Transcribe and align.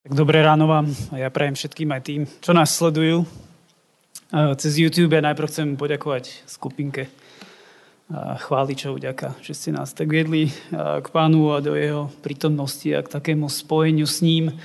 Dobré 0.00 0.40
ráno 0.40 0.64
vám 0.64 0.88
a 1.12 1.20
ja 1.20 1.28
prajem 1.28 1.52
všetkým 1.52 1.92
aj 1.92 2.02
tým, 2.08 2.24
čo 2.40 2.56
nás 2.56 2.72
sledujú. 2.72 3.28
Cez 4.56 4.80
YouTube 4.80 5.12
ja 5.12 5.20
najprv 5.20 5.44
chcem 5.44 5.76
poďakovať 5.76 6.48
skupinke 6.48 7.12
chváličov, 8.48 8.96
ďaká, 8.96 9.36
že 9.44 9.52
ste 9.52 9.76
nás 9.76 9.92
tak 9.92 10.08
viedli 10.08 10.48
k 10.72 11.04
pánu 11.12 11.52
a 11.52 11.60
do 11.60 11.76
jeho 11.76 12.08
prítomnosti 12.24 12.88
a 12.96 13.04
k 13.04 13.12
takému 13.12 13.52
spojeniu 13.52 14.08
s 14.08 14.24
ním. 14.24 14.56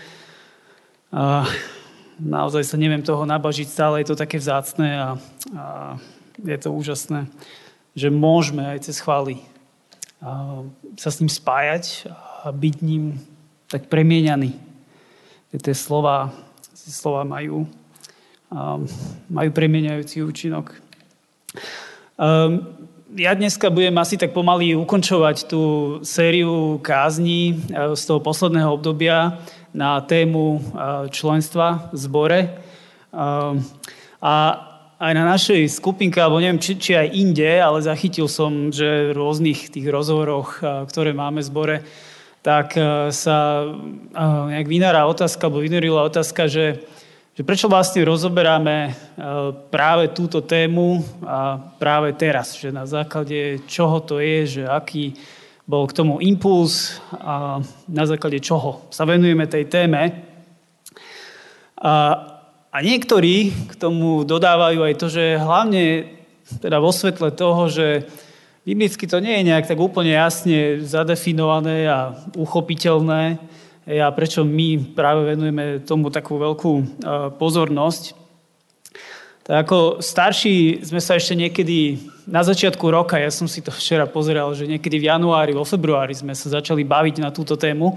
Naozaj 2.15 2.63
sa 2.63 2.79
neviem 2.79 3.03
toho 3.03 3.27
nabažiť, 3.27 3.67
stále 3.67 4.07
je 4.07 4.15
to 4.15 4.15
také 4.15 4.39
vzácne 4.39 4.87
a, 4.87 5.09
a 5.51 5.63
je 6.47 6.57
to 6.63 6.71
úžasné, 6.71 7.27
že 7.91 8.07
môžeme 8.07 8.63
aj 8.71 8.87
cez 8.87 9.03
chvály 9.03 9.43
sa 10.95 11.09
s 11.11 11.19
ním 11.19 11.27
spájať 11.27 12.07
a 12.47 12.55
byť 12.55 12.75
ním 12.79 13.19
tak 13.67 13.91
premieňaný 13.91 14.64
tie 15.61 15.75
slova, 15.75 16.31
slova 16.73 17.23
majú, 17.23 17.67
um, 18.51 18.81
majú 19.31 19.49
premieniajúci 19.51 20.23
účinok. 20.23 20.75
Um, 22.15 22.63
ja 23.15 23.31
dneska 23.31 23.71
budem 23.71 23.95
asi 23.95 24.19
tak 24.19 24.35
pomaly 24.35 24.75
ukončovať 24.75 25.47
tú 25.47 25.63
sériu 26.03 26.79
kázní 26.83 27.55
uh, 27.71 27.95
z 27.95 28.03
toho 28.03 28.19
posledného 28.19 28.75
obdobia 28.75 29.39
na 29.75 29.99
tému 30.03 30.59
uh, 30.59 31.07
členstva 31.11 31.91
v 31.91 31.97
zbore. 31.99 32.39
Um, 33.11 33.63
a 34.19 34.33
aj 34.95 35.11
na 35.11 35.27
našej 35.27 35.67
skupinke, 35.67 36.23
alebo 36.23 36.39
neviem, 36.39 36.59
či, 36.59 36.79
či 36.79 36.95
aj 36.95 37.11
inde, 37.11 37.59
ale 37.59 37.83
zachytil 37.83 38.31
som, 38.31 38.71
že 38.71 39.11
v 39.11 39.17
rôznych 39.19 39.67
tých 39.71 39.87
rozhovoroch, 39.91 40.63
uh, 40.63 40.87
ktoré 40.87 41.11
máme 41.11 41.43
v 41.43 41.49
zbore, 41.51 41.77
tak 42.45 42.77
e, 42.77 43.09
sa 43.09 43.65
nejak 44.53 44.69
vynára 44.69 45.09
otázka, 45.09 45.49
alebo 45.49 45.65
vynorila 45.65 46.05
otázka, 46.05 46.45
že, 46.45 46.85
že 47.33 47.41
prečo 47.41 47.65
vlastne 47.65 48.05
rozoberáme 48.05 48.77
e, 48.85 48.91
práve 49.73 50.13
túto 50.13 50.45
tému 50.45 51.01
a 51.25 51.57
práve 51.81 52.13
teraz, 52.13 52.53
že 52.53 52.69
na 52.69 52.85
základe 52.85 53.65
čoho 53.65 53.97
to 54.05 54.21
je, 54.21 54.61
že 54.61 54.63
aký 54.69 55.17
bol 55.65 55.89
k 55.89 55.97
tomu 55.97 56.21
impuls 56.21 57.01
a 57.17 57.65
na 57.89 58.05
základe 58.05 58.37
čoho 58.37 58.85
sa 58.93 59.09
venujeme 59.09 59.49
tej 59.49 59.65
téme. 59.65 60.13
A, 61.81 61.93
a 62.69 62.77
niektorí 62.85 63.49
k 63.65 63.73
tomu 63.73 64.21
dodávajú 64.21 64.85
aj 64.85 64.93
to, 65.01 65.07
že 65.09 65.41
hlavne 65.41 66.13
teda 66.61 66.77
vo 66.77 66.93
svetle 66.93 67.33
toho, 67.33 67.65
že 67.73 68.05
Biblicky 68.65 69.05
to 69.05 69.21
nie 69.21 69.37
je 69.37 69.53
nejak 69.53 69.69
tak 69.69 69.77
úplne 69.77 70.17
jasne 70.17 70.81
zadefinované 70.81 71.85
a 71.85 72.17
uchopiteľné 72.33 73.37
a 73.85 74.09
prečo 74.09 74.41
my 74.41 74.97
práve 74.97 75.21
venujeme 75.37 75.85
tomu 75.85 76.09
takú 76.09 76.41
veľkú 76.41 76.73
e, 76.73 76.83
pozornosť. 77.37 78.17
Tak 79.45 79.69
ako 79.69 80.01
starší 80.01 80.81
sme 80.81 80.97
sa 80.97 81.13
ešte 81.13 81.37
niekedy 81.37 82.09
na 82.25 82.41
začiatku 82.41 82.81
roka, 82.89 83.21
ja 83.21 83.29
som 83.29 83.45
si 83.45 83.61
to 83.61 83.69
včera 83.69 84.09
pozeral, 84.09 84.57
že 84.57 84.65
niekedy 84.65 84.97
v 84.97 85.13
januári, 85.13 85.53
vo 85.53 85.61
februári 85.61 86.17
sme 86.17 86.33
sa 86.33 86.49
začali 86.49 86.81
baviť 86.81 87.21
na 87.21 87.29
túto 87.29 87.53
tému, 87.61 87.93
e, 87.93 87.95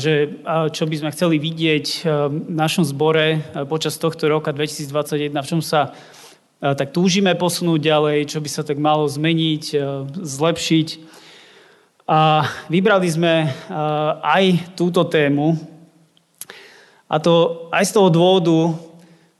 že 0.00 0.40
čo 0.72 0.88
by 0.88 0.96
sme 0.96 1.12
chceli 1.12 1.36
vidieť 1.36 1.86
e, 1.92 1.96
v 2.08 2.56
našom 2.56 2.88
zbore 2.88 3.44
počas 3.68 4.00
tohto 4.00 4.32
roka 4.32 4.48
2021, 4.48 5.28
v 5.28 5.44
čom 5.44 5.60
sa 5.60 5.92
tak 6.62 6.94
túžime 6.94 7.34
posunúť 7.34 7.80
ďalej, 7.82 8.18
čo 8.30 8.38
by 8.38 8.46
sa 8.46 8.62
tak 8.62 8.78
malo 8.78 9.10
zmeniť, 9.10 9.64
e, 9.74 9.78
zlepšiť. 10.14 10.88
A 12.06 12.46
vybrali 12.70 13.10
sme 13.10 13.34
e, 13.42 13.48
aj 14.22 14.78
túto 14.78 15.02
tému, 15.02 15.58
a 17.12 17.20
to 17.20 17.66
aj 17.74 17.84
z 17.84 17.92
toho 17.92 18.08
dôvodu, 18.08 18.58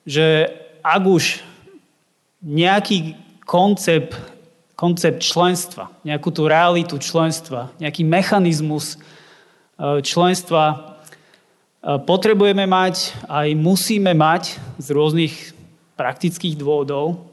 že 0.04 0.50
ak 0.84 1.02
už 1.08 1.40
nejaký 2.42 3.16
koncept, 3.46 4.18
koncept 4.74 5.22
členstva, 5.22 5.88
nejakú 6.02 6.28
tú 6.34 6.50
realitu 6.50 6.98
členstva, 6.98 7.70
nejaký 7.78 8.02
mechanizmus 8.02 8.98
e, 8.98 10.02
členstva 10.02 10.90
potrebujeme 11.82 12.62
mať, 12.62 13.26
aj 13.26 13.48
musíme 13.58 14.14
mať 14.14 14.54
z 14.78 14.86
rôznych 14.94 15.34
praktických 15.96 16.56
dôvodov, 16.56 17.32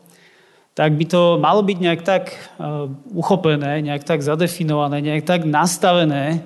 tak 0.73 0.95
by 0.95 1.05
to 1.11 1.35
malo 1.43 1.59
byť 1.59 1.77
nejak 1.79 2.01
tak 2.07 2.31
uh, 2.55 2.87
uchopené, 3.11 3.83
nejak 3.83 4.07
tak 4.07 4.23
zadefinované, 4.23 5.03
nejak 5.03 5.27
tak 5.27 5.43
nastavené, 5.43 6.39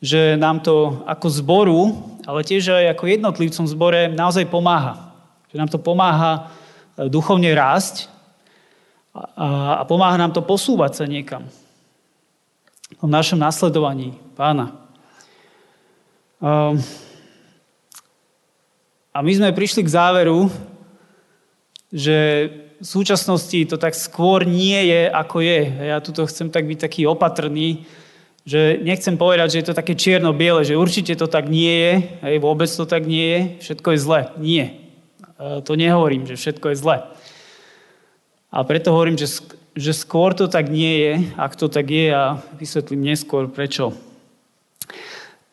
že 0.00 0.38
nám 0.40 0.64
to 0.64 1.04
ako 1.04 1.26
zboru, 1.28 1.80
ale 2.24 2.40
tiež 2.40 2.72
aj 2.72 2.96
ako 2.96 3.04
jednotlivcom 3.04 3.66
zbore 3.68 4.08
naozaj 4.08 4.48
pomáha. 4.48 5.12
Že 5.52 5.56
nám 5.60 5.68
to 5.68 5.76
pomáha 5.76 6.32
uh, 6.48 7.08
duchovne 7.12 7.52
rásť 7.52 8.08
a, 9.12 9.80
a 9.80 9.82
pomáha 9.84 10.16
nám 10.16 10.32
to 10.32 10.40
posúvať 10.40 11.02
sa 11.02 11.04
niekam. 11.04 11.44
V 12.96 13.08
našom 13.10 13.36
nasledovaní 13.36 14.16
pána. 14.32 14.72
Um, 16.40 16.80
a 19.12 19.18
my 19.20 19.32
sme 19.34 19.50
prišli 19.50 19.82
k 19.82 19.92
záveru, 19.92 20.46
že 21.92 22.16
v 22.78 22.86
súčasnosti 22.86 23.58
to 23.66 23.76
tak 23.80 23.98
skôr 23.98 24.46
nie 24.46 24.78
je, 24.86 25.10
ako 25.10 25.42
je. 25.42 25.60
Ja 25.90 25.98
tuto 25.98 26.28
chcem 26.30 26.52
tak 26.52 26.68
byť 26.68 26.78
taký 26.78 27.02
opatrný, 27.10 27.88
že 28.48 28.80
nechcem 28.80 29.18
povedať, 29.18 29.52
že 29.52 29.58
je 29.60 29.66
to 29.68 29.76
také 29.76 29.92
čierno-biele, 29.92 30.64
že 30.64 30.78
určite 30.78 31.12
to 31.18 31.28
tak 31.28 31.52
nie 31.52 31.74
je, 31.74 31.92
hej, 32.24 32.36
vôbec 32.40 32.70
to 32.70 32.88
tak 32.88 33.04
nie 33.04 33.26
je, 33.28 33.40
všetko 33.60 33.88
je 33.92 33.98
zle. 34.00 34.20
Nie. 34.40 34.64
E, 35.36 35.60
to 35.60 35.76
nehovorím, 35.76 36.24
že 36.24 36.40
všetko 36.40 36.72
je 36.72 36.76
zle. 36.80 36.96
A 38.48 38.58
preto 38.64 38.94
hovorím, 38.96 39.20
že, 39.20 39.44
že 39.76 39.92
skôr 39.92 40.32
to 40.32 40.48
tak 40.48 40.72
nie 40.72 40.96
je, 40.96 41.12
ak 41.36 41.60
to 41.60 41.68
tak 41.68 41.92
je 41.92 42.08
a 42.08 42.40
vysvetlím 42.56 43.12
neskôr 43.12 43.52
prečo. 43.52 43.92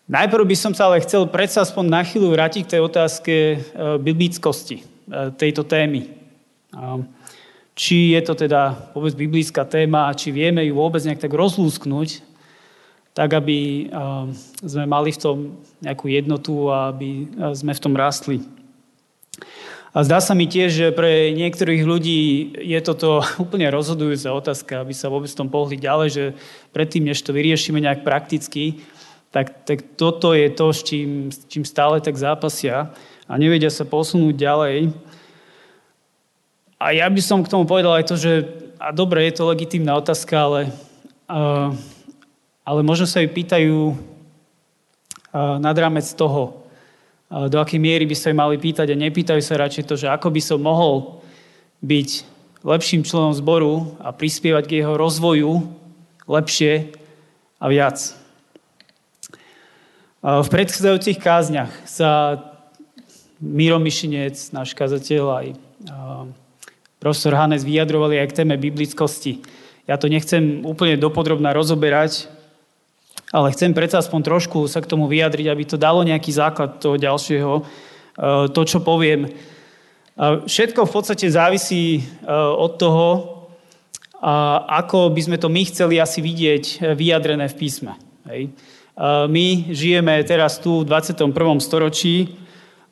Najprv 0.07 0.45
by 0.45 0.55
som 0.55 0.71
sa 0.71 0.87
ale 0.87 1.01
chcel 1.01 1.25
predsa 1.27 1.65
aspoň 1.65 1.85
na 1.89 2.01
chvíľu 2.05 2.31
vrátiť 2.31 2.63
k 2.63 2.71
tej 2.77 2.81
otázke 2.85 3.33
e, 3.33 3.57
biblickosti 3.99 4.77
e, 4.79 4.83
tejto 5.35 5.67
témy. 5.67 6.24
Či 7.75 8.15
je 8.15 8.21
to 8.23 8.33
teda 8.35 8.91
vôbec 8.95 9.15
biblická 9.15 9.67
téma 9.67 10.07
a 10.07 10.15
či 10.15 10.31
vieme 10.31 10.63
ju 10.63 10.75
vôbec 10.75 11.03
nejak 11.03 11.23
tak 11.23 11.33
rozlúsknuť, 11.35 12.23
tak 13.15 13.31
aby 13.35 13.89
sme 14.63 14.85
mali 14.87 15.11
v 15.11 15.19
tom 15.19 15.37
nejakú 15.79 16.11
jednotu 16.11 16.71
a 16.71 16.91
aby 16.91 17.27
sme 17.55 17.71
v 17.75 17.83
tom 17.83 17.93
rastli. 17.95 18.43
A 19.95 20.03
zdá 20.03 20.19
sa 20.19 20.35
mi 20.35 20.43
tiež, 20.43 20.75
že 20.75 20.87
pre 20.91 21.31
niektorých 21.31 21.87
ľudí 21.87 22.51
je 22.59 22.79
toto 22.83 23.23
úplne 23.43 23.71
rozhodujúca 23.71 24.35
otázka, 24.35 24.83
aby 24.83 24.91
sa 24.91 25.07
vôbec 25.07 25.31
v 25.31 25.39
tom 25.39 25.47
pohli 25.47 25.79
ďalej, 25.79 26.09
že 26.11 26.25
predtým, 26.75 27.07
než 27.07 27.23
to 27.23 27.31
vyriešime 27.31 27.79
nejak 27.79 28.03
prakticky, 28.03 28.83
tak, 29.31 29.63
tak 29.63 29.95
toto 29.95 30.35
je 30.35 30.51
to, 30.51 30.71
s 30.75 30.83
čím, 30.83 31.31
čím 31.47 31.63
stále 31.63 32.03
tak 32.03 32.19
zápasia 32.19 32.91
a 33.27 33.33
nevedia 33.39 33.71
sa 33.71 33.87
posunúť 33.87 34.35
ďalej. 34.35 34.91
A 36.75 36.91
ja 36.91 37.07
by 37.07 37.21
som 37.23 37.39
k 37.39 37.51
tomu 37.51 37.63
povedal 37.63 37.95
aj 37.95 38.05
to, 38.11 38.15
že 38.19 38.31
a 38.75 38.91
dobre, 38.91 39.23
je 39.25 39.39
to 39.39 39.47
legitímna 39.47 39.95
otázka, 39.95 40.35
ale, 40.35 40.61
uh, 41.31 41.71
ale 42.67 42.79
možno 42.83 43.07
sa 43.07 43.23
ju 43.23 43.31
pýtajú 43.31 43.95
uh, 43.95 45.57
nad 45.63 45.75
rámec 45.79 46.03
toho, 46.13 46.67
uh, 47.31 47.47
do 47.47 47.57
akej 47.63 47.79
miery 47.79 48.03
by 48.03 48.15
sa 48.15 48.29
ju 48.29 48.35
mali 48.35 48.59
pýtať 48.59 48.91
a 48.91 48.99
nepýtajú 48.99 49.39
sa 49.39 49.55
radšej 49.55 49.83
to, 49.87 49.95
že 49.95 50.11
ako 50.11 50.27
by 50.27 50.41
som 50.43 50.59
mohol 50.59 51.23
byť 51.79 52.09
lepším 52.67 53.07
členom 53.07 53.31
zboru 53.31 53.95
a 54.03 54.11
prispievať 54.11 54.63
k 54.67 54.75
jeho 54.83 54.99
rozvoju 54.99 55.63
lepšie 56.27 56.91
a 57.61 57.65
viac. 57.69 58.01
V 60.25 60.47
predchádzajúcich 60.49 61.21
kázniach 61.21 61.69
sa 61.85 62.41
Miro 63.37 63.77
Mišinec, 63.77 64.49
náš 64.49 64.73
kazateľ, 64.73 65.23
aj 65.29 65.47
profesor 67.05 67.37
Hanes 67.37 67.61
vyjadrovali 67.61 68.17
aj 68.17 68.33
k 68.33 68.37
téme 68.41 68.57
biblickosti. 68.57 69.45
Ja 69.85 70.01
to 70.01 70.09
nechcem 70.09 70.65
úplne 70.65 70.97
dopodrobná 70.97 71.53
rozoberať, 71.53 72.25
ale 73.29 73.53
chcem 73.53 73.77
predsa 73.77 74.01
aspoň 74.01 74.25
trošku 74.25 74.65
sa 74.65 74.81
k 74.81 74.89
tomu 74.89 75.05
vyjadriť, 75.05 75.45
aby 75.45 75.63
to 75.69 75.77
dalo 75.77 76.01
nejaký 76.01 76.33
základ 76.33 76.81
toho 76.81 76.97
ďalšieho, 76.97 77.53
e, 77.61 77.63
to, 78.49 78.61
čo 78.65 78.81
poviem. 78.81 79.29
Všetko 80.49 80.89
v 80.89 80.93
podstate 80.97 81.29
závisí 81.29 82.01
e, 82.01 82.25
od 82.33 82.81
toho, 82.81 83.07
ako 84.65 85.13
by 85.13 85.21
sme 85.21 85.37
to 85.37 85.45
my 85.45 85.61
chceli 85.69 86.01
asi 86.01 86.25
vidieť 86.25 86.63
e, 86.65 86.75
vyjadrené 86.97 87.45
v 87.45 87.57
písme. 87.61 87.93
My 89.29 89.45
žijeme 89.69 90.17
teraz 90.25 90.57
tu 90.57 90.81
v 90.81 90.89
21. 90.89 91.29
storočí, 91.61 92.33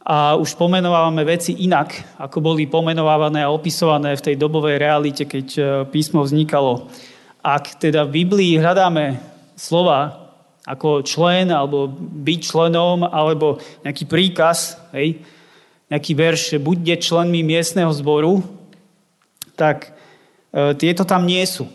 a 0.03 0.35
už 0.35 0.59
pomenovávame 0.59 1.23
veci 1.23 1.63
inak, 1.63 2.19
ako 2.19 2.43
boli 2.43 2.67
pomenovávané 2.67 3.39
a 3.39 3.55
opisované 3.55 4.19
v 4.19 4.25
tej 4.27 4.35
dobovej 4.35 4.75
realite, 4.75 5.23
keď 5.23 5.47
e, 5.55 5.61
písmo 5.87 6.27
vznikalo. 6.27 6.91
Ak 7.39 7.79
teda 7.79 8.03
v 8.03 8.23
Biblii 8.23 8.59
hľadáme 8.59 9.15
slova, 9.55 10.27
ako 10.67 11.07
člen, 11.07 11.55
alebo 11.55 11.87
byť 12.19 12.39
členom, 12.43 13.07
alebo 13.07 13.63
nejaký 13.87 14.03
príkaz, 14.03 14.75
hej, 14.91 15.23
nejaký 15.87 16.11
verš, 16.19 16.43
buďte 16.59 16.99
členmi 16.99 17.39
miestneho 17.39 17.91
zboru, 17.95 18.43
tak 19.55 19.95
e, 20.51 20.75
tieto 20.75 21.07
tam 21.07 21.23
nie 21.23 21.47
sú. 21.47 21.63
E, 21.63 21.73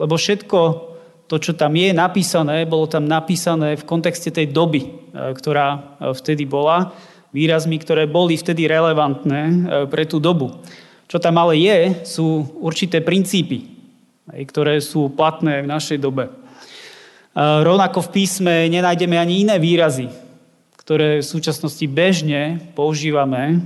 lebo 0.00 0.16
všetko 0.16 0.87
to, 1.28 1.36
čo 1.36 1.52
tam 1.52 1.76
je 1.76 1.92
napísané, 1.92 2.64
bolo 2.64 2.88
tam 2.88 3.04
napísané 3.04 3.76
v 3.76 3.84
kontexte 3.84 4.32
tej 4.32 4.48
doby, 4.48 4.80
e, 4.80 4.88
ktorá 5.36 5.76
e, 5.76 5.78
vtedy 6.16 6.48
bola, 6.48 6.96
výrazmi, 7.36 7.76
ktoré 7.76 8.08
boli 8.08 8.40
vtedy 8.40 8.64
relevantné 8.64 9.40
e, 9.44 9.54
pre 9.92 10.08
tú 10.08 10.16
dobu. 10.16 10.64
Čo 11.04 11.20
tam 11.20 11.36
ale 11.36 11.60
je, 11.60 11.78
sú 12.08 12.48
určité 12.64 13.04
princípy, 13.04 13.68
ktoré 14.28 14.80
sú 14.80 15.12
platné 15.12 15.64
v 15.64 15.70
našej 15.72 16.00
dobe. 16.04 16.28
Rovnako 17.38 18.04
v 18.04 18.12
písme 18.12 18.68
nenájdeme 18.68 19.16
ani 19.16 19.40
iné 19.40 19.56
výrazy, 19.56 20.12
ktoré 20.76 21.24
v 21.24 21.30
súčasnosti 21.32 21.80
bežne 21.88 22.60
používame 22.76 23.64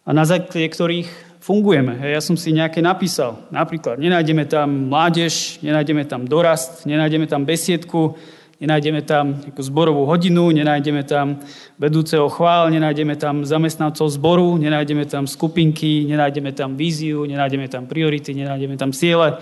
a 0.00 0.10
na 0.16 0.24
základe 0.24 0.64
ktorých 0.64 1.29
fungujeme. 1.50 1.98
Ja 1.98 2.22
som 2.22 2.38
si 2.38 2.54
nejaké 2.54 2.78
napísal. 2.78 3.34
Napríklad, 3.50 3.98
nenájdeme 3.98 4.46
tam 4.46 4.86
mládež, 4.86 5.58
nenájdeme 5.66 6.06
tam 6.06 6.22
dorast, 6.22 6.86
nenájdeme 6.86 7.26
tam 7.26 7.42
besiedku, 7.42 8.14
Nenájdeme 8.60 9.00
tam 9.00 9.40
zborovú 9.56 10.04
hodinu, 10.04 10.52
nenájdeme 10.52 11.00
tam 11.08 11.40
vedúceho 11.80 12.28
chvál, 12.28 12.68
nenájdeme 12.68 13.16
tam 13.16 13.40
zamestnancov 13.40 14.12
zboru, 14.12 14.60
nenájdeme 14.60 15.08
tam 15.08 15.24
skupinky, 15.24 16.04
nenájdeme 16.04 16.52
tam 16.52 16.76
víziu, 16.76 17.24
nenájdeme 17.24 17.72
tam 17.72 17.88
priority, 17.88 18.36
nenájdeme 18.36 18.76
tam 18.76 18.92
ciele, 18.92 19.40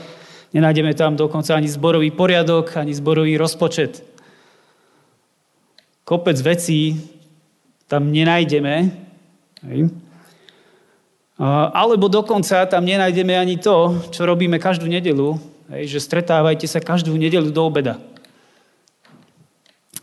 nenájdeme 0.54 0.94
tam 0.94 1.18
dokonca 1.18 1.50
ani 1.50 1.66
zborový 1.66 2.14
poriadok, 2.14 2.78
ani 2.78 2.94
zborový 2.94 3.34
rozpočet. 3.34 4.06
Kopec 6.06 6.38
vecí 6.38 6.94
tam 7.90 8.14
nenájdeme. 8.14 8.86
Alebo 11.72 12.10
dokonca 12.10 12.66
tam 12.66 12.82
nenájdeme 12.82 13.38
ani 13.38 13.62
to, 13.62 13.94
čo 14.10 14.26
robíme 14.26 14.58
každú 14.58 14.90
nedelu, 14.90 15.38
že 15.70 16.02
stretávajte 16.02 16.66
sa 16.66 16.82
každú 16.82 17.14
nedelu 17.14 17.54
do 17.54 17.62
obeda 17.62 18.02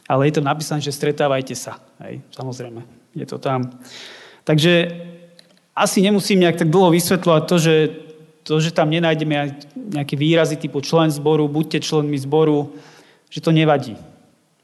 ale 0.05 0.29
je 0.29 0.37
to 0.37 0.41
napísané, 0.45 0.81
že 0.81 0.93
stretávajte 0.93 1.55
sa. 1.57 1.81
Hej, 2.05 2.21
samozrejme, 2.29 2.81
je 3.17 3.25
to 3.25 3.41
tam. 3.41 3.73
Takže 4.45 4.93
asi 5.73 6.01
nemusím 6.05 6.45
nejak 6.45 6.61
tak 6.61 6.69
dlho 6.69 6.93
vysvetľovať 6.93 7.43
to, 7.49 7.55
že, 7.57 7.75
to, 8.45 8.53
že 8.61 8.71
tam 8.71 8.93
nenájdeme 8.93 9.57
nejaké 9.97 10.13
výrazy 10.13 10.61
typu 10.61 10.85
člen 10.85 11.09
zboru, 11.09 11.49
buďte 11.49 11.81
členmi 11.81 12.17
zboru, 12.21 12.69
že 13.33 13.41
to 13.41 13.49
nevadí. 13.49 13.97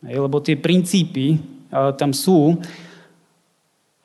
Hej, 0.06 0.18
lebo 0.22 0.38
tie 0.42 0.54
princípy 0.54 1.42
tam 1.98 2.14
sú 2.14 2.62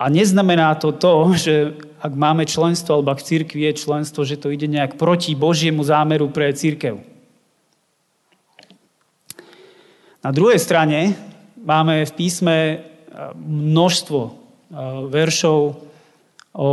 a 0.01 0.09
neznamená 0.09 0.73
to 0.81 0.93
to, 0.97 1.37
že 1.37 1.55
ak 2.01 2.13
máme 2.13 2.45
členstvo 2.45 3.01
alebo 3.01 3.13
ak 3.17 3.23
v 3.23 3.29
církvi 3.29 3.61
je 3.71 3.81
členstvo, 3.81 4.23
že 4.23 4.37
to 4.37 4.53
ide 4.53 4.69
nejak 4.69 5.01
proti 5.01 5.33
Božiemu 5.33 5.81
zámeru 5.85 6.29
pre 6.29 6.53
církev. 6.53 7.01
Na 10.21 10.31
druhej 10.35 10.59
strane 10.59 11.15
máme 11.63 12.03
v 12.03 12.13
písme 12.19 12.57
e, 12.57 12.77
množstvo 13.39 14.21
e, 14.27 14.31
veršov 15.07 15.61
o 16.57 16.69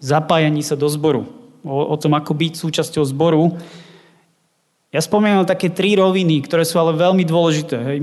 zapájaní 0.00 0.60
sa 0.60 0.74
do 0.74 0.88
zboru, 0.88 1.24
o, 1.62 1.76
o 1.92 1.96
tom, 1.96 2.16
ako 2.16 2.32
byť 2.34 2.52
súčasťou 2.56 3.04
zboru. 3.08 3.56
Ja 4.90 4.98
spomínam 4.98 5.46
také 5.46 5.70
tri 5.70 5.94
roviny, 5.94 6.42
ktoré 6.42 6.66
sú 6.66 6.82
ale 6.82 6.98
veľmi 6.98 7.22
dôležité. 7.22 7.76
Hej. 7.78 7.98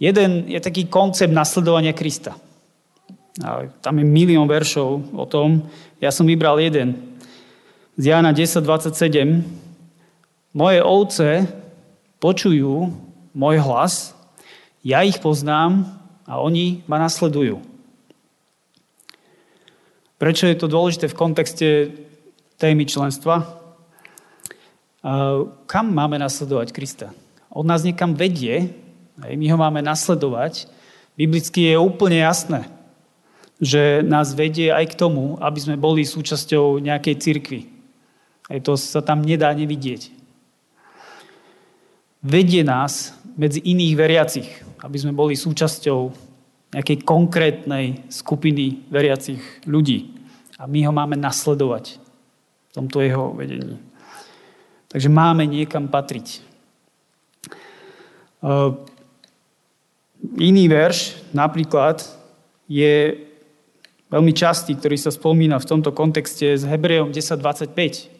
Jeden 0.00 0.30
je 0.48 0.56
taký 0.56 0.88
koncept 0.88 1.28
nasledovania 1.28 1.92
Krista. 1.92 2.32
Tam 3.82 3.94
je 3.98 4.06
milión 4.06 4.46
veršov 4.46 5.10
o 5.10 5.24
tom. 5.26 5.66
Ja 5.98 6.14
som 6.14 6.22
vybral 6.26 6.62
jeden. 6.62 7.18
Z 7.98 8.14
Jána 8.14 8.30
10.27. 8.30 9.42
Moje 10.54 10.78
ovce 10.86 11.50
počujú 12.22 12.94
môj 13.34 13.58
hlas, 13.58 14.14
ja 14.86 15.02
ich 15.02 15.18
poznám 15.18 15.82
a 16.30 16.38
oni 16.38 16.86
ma 16.86 17.02
nasledujú. 17.02 17.58
Prečo 20.14 20.46
je 20.46 20.54
to 20.54 20.70
dôležité 20.70 21.10
v 21.10 21.18
kontexte 21.18 21.68
témy 22.56 22.86
členstva? 22.86 23.60
Kam 25.66 25.86
máme 25.90 26.22
nasledovať 26.22 26.70
Krista? 26.70 27.10
Od 27.50 27.66
nás 27.66 27.82
niekam 27.82 28.14
vedie, 28.14 28.70
my 29.18 29.46
ho 29.50 29.58
máme 29.58 29.82
nasledovať. 29.82 30.70
Biblicky 31.18 31.74
je 31.74 31.76
úplne 31.76 32.22
jasné, 32.22 32.70
že 33.64 34.04
nás 34.04 34.36
vedie 34.36 34.68
aj 34.68 34.92
k 34.92 34.98
tomu, 35.00 35.40
aby 35.40 35.56
sme 35.56 35.80
boli 35.80 36.04
súčasťou 36.04 36.84
nejakej 36.84 37.16
cirkvi. 37.16 37.60
Aj 38.52 38.60
to 38.60 38.76
sa 38.76 39.00
tam 39.00 39.24
nedá 39.24 39.48
nevidieť. 39.56 40.12
Vedie 42.20 42.60
nás 42.60 43.16
medzi 43.36 43.64
iných 43.64 43.94
veriacich, 43.96 44.48
aby 44.84 44.96
sme 45.00 45.16
boli 45.16 45.32
súčasťou 45.32 46.12
nejakej 46.76 47.08
konkrétnej 47.08 48.04
skupiny 48.12 48.84
veriacich 48.92 49.40
ľudí. 49.64 50.12
A 50.60 50.68
my 50.68 50.84
ho 50.84 50.92
máme 50.92 51.16
nasledovať 51.16 51.96
v 52.68 52.70
tomto 52.72 53.00
jeho 53.00 53.32
vedení. 53.32 53.80
Takže 54.92 55.08
máme 55.08 55.48
niekam 55.48 55.90
patriť. 55.90 56.44
Uh, 58.44 58.76
iný 60.36 60.68
verš 60.68 61.16
napríklad 61.32 62.04
je 62.68 63.18
veľmi 64.08 64.32
častý, 64.36 64.76
ktorý 64.76 64.96
sa 65.00 65.12
spomína 65.12 65.60
v 65.60 65.68
tomto 65.68 65.92
kontexte 65.92 66.56
s 66.56 66.64
Hebrejom 66.66 67.12
10.25 67.12 68.14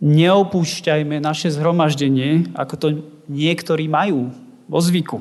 neopúšťajme 0.00 1.20
naše 1.20 1.52
zhromaždenie, 1.52 2.56
ako 2.56 2.74
to 2.80 2.88
niektorí 3.28 3.86
majú 3.86 4.32
vo 4.66 4.80
zvyku. 4.80 5.20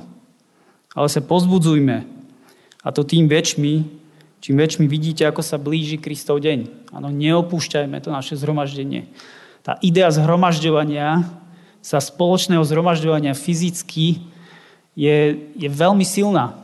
Ale 0.96 1.12
sa 1.12 1.20
pozbudzujme. 1.20 2.08
A 2.80 2.88
to 2.96 3.04
tým 3.04 3.28
väčšmi, 3.28 3.74
čím 4.40 4.56
väčšmi 4.56 4.88
vidíte, 4.88 5.28
ako 5.28 5.44
sa 5.44 5.60
blíži 5.60 6.00
Kristov 6.00 6.40
deň. 6.40 6.90
Áno, 6.96 7.12
neopúšťajme 7.12 8.00
to 8.00 8.10
naše 8.10 8.40
zhromaždenie. 8.40 9.12
Tá 9.62 9.76
idea 9.84 10.08
zhromažďovania 10.10 11.28
sa 11.84 12.00
spoločného 12.00 12.64
zhromažďovania 12.64 13.36
fyzicky 13.36 14.24
je, 14.96 15.18
je 15.60 15.70
veľmi 15.70 16.08
silná 16.08 16.56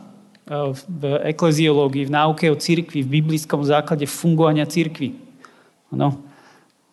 v 0.46 1.02
ekleziológii, 1.26 2.06
v 2.06 2.14
náuke 2.14 2.46
o 2.46 2.56
cirkvi, 2.56 3.02
v 3.02 3.18
biblickom 3.18 3.66
základe 3.66 4.06
fungovania 4.06 4.62
cirkvi. 4.62 5.18
Ano. 5.90 6.22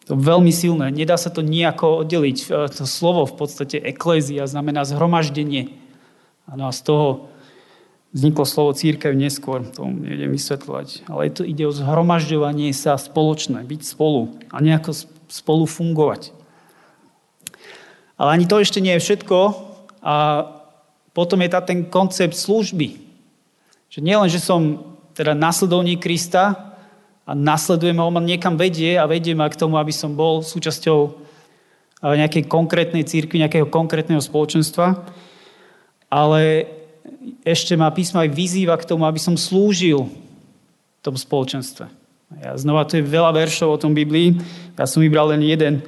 To 0.09 0.19
veľmi 0.19 0.51
silné. 0.51 0.91
Nedá 0.91 1.15
sa 1.15 1.31
to 1.31 1.45
nejako 1.45 2.03
oddeliť. 2.03 2.37
E, 2.43 2.45
to 2.73 2.83
slovo 2.83 3.23
v 3.23 3.39
podstate 3.39 3.79
eklézia 3.79 4.43
znamená 4.49 4.83
zhromaždenie. 4.83 5.71
Ano, 6.49 6.67
a 6.67 6.75
z 6.75 6.81
toho 6.83 7.07
vzniklo 8.11 8.43
slovo 8.43 8.75
církev 8.75 9.15
neskôr. 9.15 9.63
To 9.79 9.87
nejdem 9.87 10.33
vysvetľovať. 10.33 11.07
Ale 11.07 11.31
to 11.31 11.47
ide 11.47 11.63
o 11.69 11.71
zhromažďovanie 11.71 12.73
sa 12.75 12.99
spoločné, 12.99 13.63
byť 13.63 13.81
spolu 13.85 14.33
a 14.51 14.59
nejako 14.59 14.91
spolu 15.31 15.69
fungovať. 15.69 16.35
Ale 18.17 18.29
ani 18.33 18.45
to 18.49 18.59
ešte 18.59 18.83
nie 18.83 18.97
je 18.97 19.03
všetko. 19.07 19.37
A 20.03 20.15
potom 21.15 21.39
je 21.45 21.49
tá 21.53 21.61
ten 21.61 21.85
koncept 21.87 22.35
služby. 22.35 23.02
Že 23.93 23.99
nielen, 24.01 24.25
že 24.25 24.41
som 24.41 24.81
teda 25.13 25.37
nasledovník 25.37 26.01
Krista, 26.01 26.73
a 27.23 27.31
nasledujem 27.31 27.95
ho, 28.03 28.11
on 28.11 28.25
niekam 28.25 28.59
vedie 28.59 28.99
a 28.99 29.07
vedie 29.07 29.31
ma 29.31 29.47
k 29.47 29.55
tomu, 29.55 29.79
aby 29.79 29.95
som 29.95 30.11
bol 30.11 30.43
súčasťou 30.43 30.99
eh, 31.07 32.15
nejakej 32.19 32.51
konkrétnej 32.51 33.07
církvy, 33.07 33.39
nejakého 33.39 33.69
konkrétneho 33.71 34.19
spoločenstva. 34.19 35.07
Ale 36.11 36.67
ešte 37.47 37.79
ma 37.79 37.93
písmo 37.95 38.19
aj 38.19 38.33
vyzýva 38.33 38.75
k 38.75 38.87
tomu, 38.89 39.07
aby 39.07 39.21
som 39.21 39.39
slúžil 39.39 40.09
v 40.09 40.99
tom 40.99 41.15
spoločenstve. 41.15 41.87
Ja 42.43 42.57
znova, 42.57 42.89
to 42.89 42.97
je 42.99 43.05
veľa 43.05 43.31
veršov 43.31 43.77
o 43.77 43.81
tom 43.81 43.93
Biblii. 43.95 44.35
Ja 44.75 44.89
som 44.89 44.99
vybral 44.99 45.31
len 45.31 45.45
jeden 45.45 45.85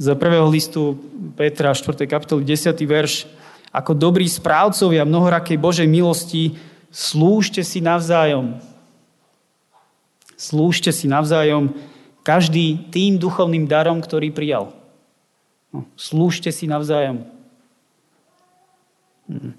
z 0.00 0.06
prvého 0.18 0.48
listu 0.50 0.98
Petra, 1.38 1.76
4. 1.76 2.08
kapitoly, 2.08 2.42
10. 2.42 2.72
verš. 2.82 3.28
Ako 3.70 3.94
dobrí 3.94 4.26
správcovia 4.26 5.06
mnohorakej 5.06 5.60
Božej 5.60 5.86
milosti, 5.86 6.56
slúžte 6.94 7.66
si 7.66 7.82
navzájom 7.82 8.62
Slúžte 10.34 10.90
si 10.90 11.06
navzájom 11.06 11.72
každý 12.26 12.90
tým 12.90 13.16
duchovným 13.16 13.70
darom, 13.70 14.02
ktorý 14.02 14.34
prijal. 14.34 14.74
No, 15.70 15.86
slúžte 15.94 16.50
si 16.50 16.66
navzájom. 16.66 17.24
Hm. 19.30 19.56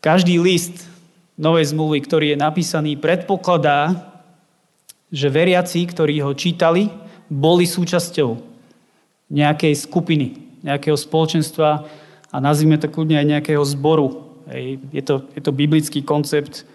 Každý 0.00 0.40
list 0.40 0.86
novej 1.34 1.74
zmluvy, 1.74 1.98
ktorý 2.04 2.26
je 2.34 2.38
napísaný, 2.38 2.96
predpokladá, 2.96 4.10
že 5.10 5.30
veriaci, 5.30 5.84
ktorí 5.86 6.22
ho 6.22 6.34
čítali, 6.34 6.90
boli 7.28 7.68
súčasťou 7.68 8.38
nejakej 9.28 9.74
skupiny, 9.76 10.60
nejakého 10.62 10.94
spoločenstva 10.94 11.86
a 12.30 12.36
nazvime 12.38 12.78
to 12.78 12.90
kľudne 12.90 13.18
aj 13.18 13.26
nejakého 13.38 13.64
zboru. 13.66 14.33
Hej. 14.50 14.80
Je, 14.92 15.02
to, 15.02 15.24
je 15.32 15.40
to 15.40 15.52
biblický 15.52 16.02
koncept. 16.04 16.68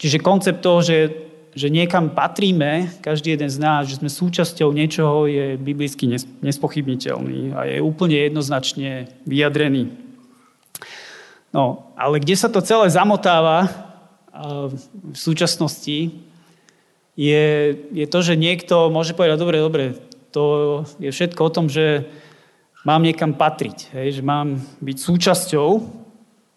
Čiže 0.00 0.24
koncept 0.24 0.60
toho, 0.60 0.80
že, 0.80 1.12
že 1.54 1.70
niekam 1.70 2.12
patríme, 2.12 3.00
každý 3.00 3.36
jeden 3.36 3.48
z 3.48 3.58
nás, 3.60 3.86
že 3.88 4.00
sme 4.00 4.10
súčasťou 4.10 4.72
niečoho, 4.74 5.30
je 5.30 5.56
biblicky 5.60 6.10
nespochybniteľný 6.42 7.54
a 7.54 7.60
je 7.68 7.78
úplne 7.80 8.18
jednoznačne 8.18 9.08
vyjadrený. 9.24 9.94
No, 11.54 11.94
ale 11.94 12.18
kde 12.18 12.34
sa 12.34 12.50
to 12.50 12.58
celé 12.58 12.90
zamotáva 12.90 13.70
v 14.90 15.14
súčasnosti, 15.14 16.10
je, 17.14 17.46
je 17.94 18.06
to, 18.10 18.18
že 18.26 18.34
niekto 18.34 18.90
môže 18.90 19.14
povedať, 19.14 19.38
dobre, 19.38 19.62
dobre, 19.62 19.84
to 20.34 20.82
je 20.98 21.14
všetko 21.14 21.40
o 21.46 21.54
tom, 21.54 21.70
že 21.70 22.10
mám 22.84 23.00
niekam 23.02 23.32
patriť, 23.32 23.96
hej, 23.96 24.20
že 24.20 24.22
mám 24.22 24.60
byť 24.78 24.96
súčasťou 25.00 25.68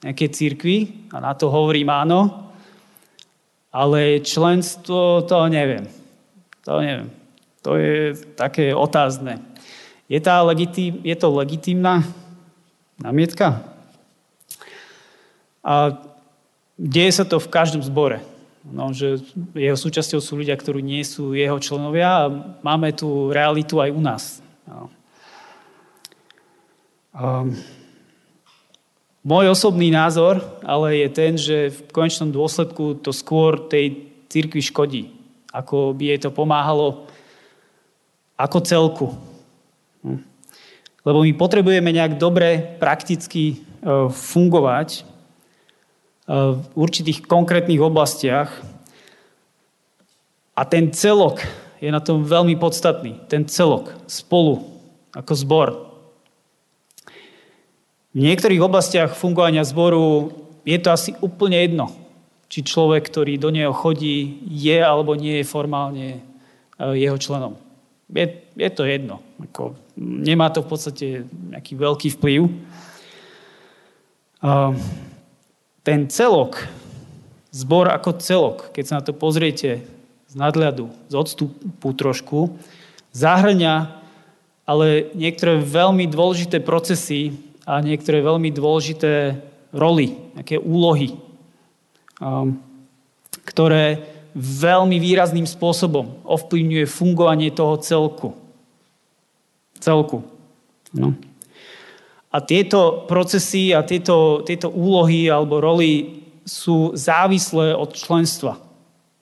nejakej 0.04 0.30
církvy 0.30 0.78
a 1.16 1.24
na 1.24 1.34
to 1.34 1.50
hovorím 1.50 1.90
áno, 1.90 2.52
ale 3.72 4.20
členstvo, 4.22 5.24
to 5.24 5.48
neviem. 5.48 5.88
To 6.68 6.84
neviem. 6.84 7.10
To 7.64 7.80
je 7.80 8.16
také 8.36 8.76
otázne. 8.76 9.40
Je, 10.08 10.20
tá 10.20 10.40
legitím, 10.44 11.04
je 11.04 11.16
to 11.16 11.28
legitímna 11.32 12.04
námietka? 13.00 13.64
A 15.64 16.00
deje 16.80 17.12
sa 17.12 17.26
to 17.28 17.44
v 17.44 17.52
každom 17.52 17.84
zbore. 17.84 18.24
No, 18.68 18.92
že 18.92 19.24
jeho 19.56 19.80
súčasťou 19.80 20.20
sú 20.20 20.44
ľudia, 20.44 20.56
ktorí 20.60 20.84
nie 20.84 21.04
sú 21.08 21.32
jeho 21.32 21.56
členovia 21.60 22.28
a 22.28 22.32
máme 22.60 22.92
tú 22.92 23.32
realitu 23.32 23.80
aj 23.80 23.90
u 23.96 24.02
nás. 24.04 24.24
No. 24.68 24.92
Um, 27.18 27.58
môj 29.26 29.50
osobný 29.50 29.90
názor 29.90 30.38
ale 30.62 31.02
je 31.02 31.10
ten, 31.10 31.34
že 31.34 31.74
v 31.74 31.80
konečnom 31.90 32.30
dôsledku 32.30 33.02
to 33.02 33.10
skôr 33.10 33.58
tej 33.66 34.14
cirkvi 34.30 34.62
škodí, 34.62 35.10
ako 35.50 35.98
by 35.98 36.14
jej 36.14 36.20
to 36.22 36.30
pomáhalo 36.30 37.10
ako 38.38 38.58
celku. 38.62 39.08
Hm. 40.06 40.22
Lebo 41.02 41.26
my 41.26 41.34
potrebujeme 41.34 41.90
nejak 41.90 42.22
dobre 42.22 42.78
prakticky 42.78 43.44
e, 43.50 43.56
fungovať 44.14 45.18
v 46.28 46.60
určitých 46.76 47.24
konkrétnych 47.24 47.80
oblastiach. 47.80 48.52
A 50.52 50.62
ten 50.68 50.92
celok 50.92 51.40
je 51.80 51.88
na 51.88 52.04
tom 52.04 52.28
veľmi 52.28 52.60
podstatný. 52.60 53.16
Ten 53.32 53.48
celok 53.48 53.96
spolu, 54.12 54.68
ako 55.16 55.34
zbor. 55.34 55.87
V 58.16 58.20
niektorých 58.24 58.64
oblastiach 58.64 59.16
fungovania 59.16 59.68
zboru 59.68 60.32
je 60.64 60.78
to 60.80 60.90
asi 60.92 61.12
úplne 61.20 61.60
jedno, 61.60 61.92
či 62.48 62.64
človek, 62.64 63.04
ktorý 63.08 63.36
do 63.36 63.52
neho 63.52 63.76
chodí, 63.76 64.40
je 64.48 64.80
alebo 64.80 65.16
nie 65.16 65.44
je 65.44 65.50
formálne 65.52 66.08
e, 66.16 66.20
jeho 66.96 67.20
členom. 67.20 67.60
Je, 68.08 68.48
je 68.56 68.70
to 68.72 68.88
jedno. 68.88 69.20
Ako, 69.52 69.76
nemá 70.00 70.48
to 70.48 70.64
v 70.64 70.70
podstate 70.72 71.08
nejaký 71.28 71.76
veľký 71.76 72.10
vplyv. 72.16 72.48
Ten 75.84 76.00
celok, 76.08 76.64
zbor 77.52 77.92
ako 77.92 78.16
celok, 78.24 78.58
keď 78.72 78.84
sa 78.88 78.98
na 79.00 79.04
to 79.04 79.12
pozriete 79.12 79.84
z 80.28 80.34
nadľadu, 80.40 80.88
z 81.12 81.14
odstupu 81.20 81.90
trošku, 81.92 82.56
zahrňa 83.12 83.98
ale 84.68 85.16
niektoré 85.16 85.64
veľmi 85.64 86.12
dôležité 86.12 86.60
procesy 86.60 87.32
a 87.68 87.84
niektoré 87.84 88.24
veľmi 88.24 88.48
dôležité 88.56 89.36
roly, 89.76 90.16
nejaké 90.40 90.56
úlohy, 90.56 91.20
um, 92.24 92.56
ktoré 93.44 94.08
veľmi 94.38 94.96
výrazným 95.04 95.44
spôsobom 95.44 96.24
ovplyvňuje 96.24 96.86
fungovanie 96.88 97.52
toho 97.52 97.76
celku. 97.84 98.30
Celku. 99.84 100.24
No. 100.96 101.12
A 102.32 102.38
tieto 102.40 103.04
procesy 103.10 103.76
a 103.76 103.84
tieto, 103.84 104.46
tieto 104.48 104.72
úlohy 104.72 105.28
alebo 105.28 105.60
roly 105.60 106.24
sú 106.48 106.96
závislé 106.96 107.76
od 107.76 107.92
členstva. 107.92 108.56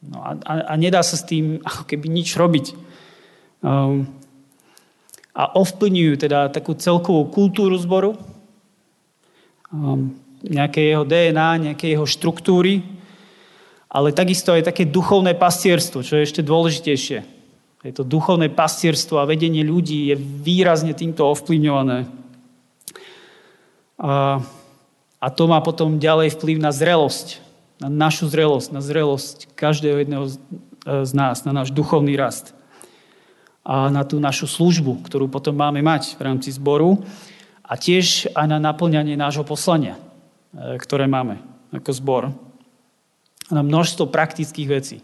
No 0.05 0.21
a, 0.21 0.37
a, 0.45 0.53
a 0.69 0.73
nedá 0.77 1.01
sa 1.01 1.17
s 1.17 1.25
tým 1.25 1.57
ako 1.65 1.89
keby 1.89 2.05
nič 2.13 2.37
robiť. 2.37 2.65
Um, 3.65 4.05
a 5.35 5.43
ovplyvňujú 5.57 6.13
teda 6.21 6.53
takú 6.53 6.77
celkovú 6.77 7.27
kultúru 7.33 7.75
zboru, 7.81 8.15
nejaké 10.45 10.93
jeho 10.93 11.05
DNA, 11.07 11.71
nejaké 11.71 11.95
jeho 11.95 12.05
štruktúry, 12.05 12.85
ale 13.89 14.11
takisto 14.11 14.51
aj 14.51 14.69
také 14.69 14.83
duchovné 14.83 15.33
pastierstvo, 15.39 16.03
čo 16.03 16.19
je 16.19 16.27
ešte 16.27 16.43
dôležitejšie. 16.43 17.19
Je 17.85 17.93
to 17.93 18.01
duchovné 18.01 18.49
pastierstvo 18.49 19.21
a 19.21 19.29
vedenie 19.29 19.61
ľudí 19.61 20.09
je 20.09 20.15
výrazne 20.17 20.97
týmto 20.97 21.21
ovplyvňované. 21.29 22.09
A, 24.01 24.41
a 25.21 25.27
to 25.29 25.43
má 25.45 25.61
potom 25.61 26.01
ďalej 26.01 26.35
vplyv 26.35 26.57
na 26.57 26.73
zrelosť, 26.73 27.39
na 27.79 27.87
našu 27.87 28.25
zrelosť, 28.27 28.73
na 28.73 28.81
zrelosť 28.81 29.53
každého 29.53 30.01
jedného 30.01 30.25
z, 30.85 31.11
nás, 31.13 31.45
na 31.45 31.53
náš 31.53 31.69
duchovný 31.71 32.17
rast 32.17 32.57
a 33.65 33.89
na 33.89 34.05
tú 34.05 34.21
našu 34.21 34.45
službu, 34.45 35.01
ktorú 35.09 35.25
potom 35.25 35.57
máme 35.57 35.81
mať 35.81 36.13
v 36.17 36.21
rámci 36.21 36.53
zboru 36.53 37.01
a 37.65 37.73
tiež 37.73 38.29
aj 38.37 38.45
na 38.45 38.61
naplňanie 38.61 39.17
nášho 39.17 39.41
poslania, 39.41 39.97
e, 40.53 40.77
ktoré 40.77 41.09
máme 41.09 41.41
ako 41.73 41.91
zbor. 41.91 42.23
Na 43.49 43.61
množstvo 43.61 44.09
praktických 44.09 44.69
vecí. 44.69 44.97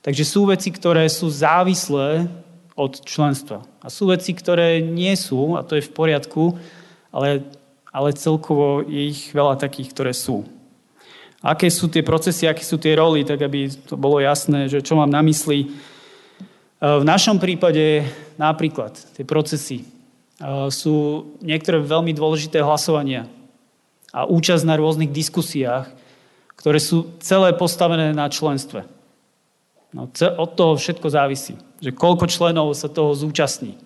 Takže 0.00 0.24
sú 0.24 0.48
veci, 0.48 0.68
ktoré 0.72 1.08
sú 1.08 1.28
závislé 1.28 2.28
od 2.76 2.92
členstva. 3.04 3.64
A 3.80 3.88
sú 3.88 4.08
veci, 4.12 4.36
ktoré 4.36 4.84
nie 4.84 5.12
sú, 5.16 5.56
a 5.56 5.64
to 5.64 5.80
je 5.80 5.86
v 5.86 5.94
poriadku, 5.96 6.60
ale 7.12 7.44
ale 7.96 8.12
celkovo 8.12 8.84
je 8.84 9.08
ich 9.08 9.32
veľa 9.32 9.56
takých, 9.56 9.96
ktoré 9.96 10.12
sú. 10.12 10.44
Aké 11.40 11.72
sú 11.72 11.88
tie 11.88 12.04
procesy, 12.04 12.44
aké 12.44 12.60
sú 12.60 12.76
tie 12.76 12.92
roly, 12.92 13.24
tak 13.24 13.40
aby 13.40 13.72
to 13.72 13.96
bolo 13.96 14.20
jasné, 14.20 14.68
že 14.68 14.84
čo 14.84 15.00
mám 15.00 15.08
na 15.08 15.24
mysli. 15.24 15.64
E, 15.64 15.68
v 16.84 17.04
našom 17.08 17.40
prípade 17.40 18.04
napríklad 18.36 18.92
tie 19.16 19.24
procesy 19.24 19.88
sú 20.68 20.96
niektoré 21.40 21.80
veľmi 21.80 22.12
dôležité 22.12 22.60
hlasovania 22.60 23.24
a 24.12 24.28
účasť 24.28 24.64
na 24.68 24.76
rôznych 24.76 25.12
diskusiách, 25.12 25.88
ktoré 26.56 26.80
sú 26.80 27.16
celé 27.20 27.52
postavené 27.56 28.12
na 28.12 28.28
členstve. 28.28 28.84
No, 29.96 30.08
od 30.12 30.50
toho 30.52 30.76
všetko 30.76 31.08
závisí, 31.08 31.56
že 31.80 31.92
koľko 31.92 32.28
členov 32.28 32.76
sa 32.76 32.92
toho 32.92 33.16
zúčastní. 33.16 33.80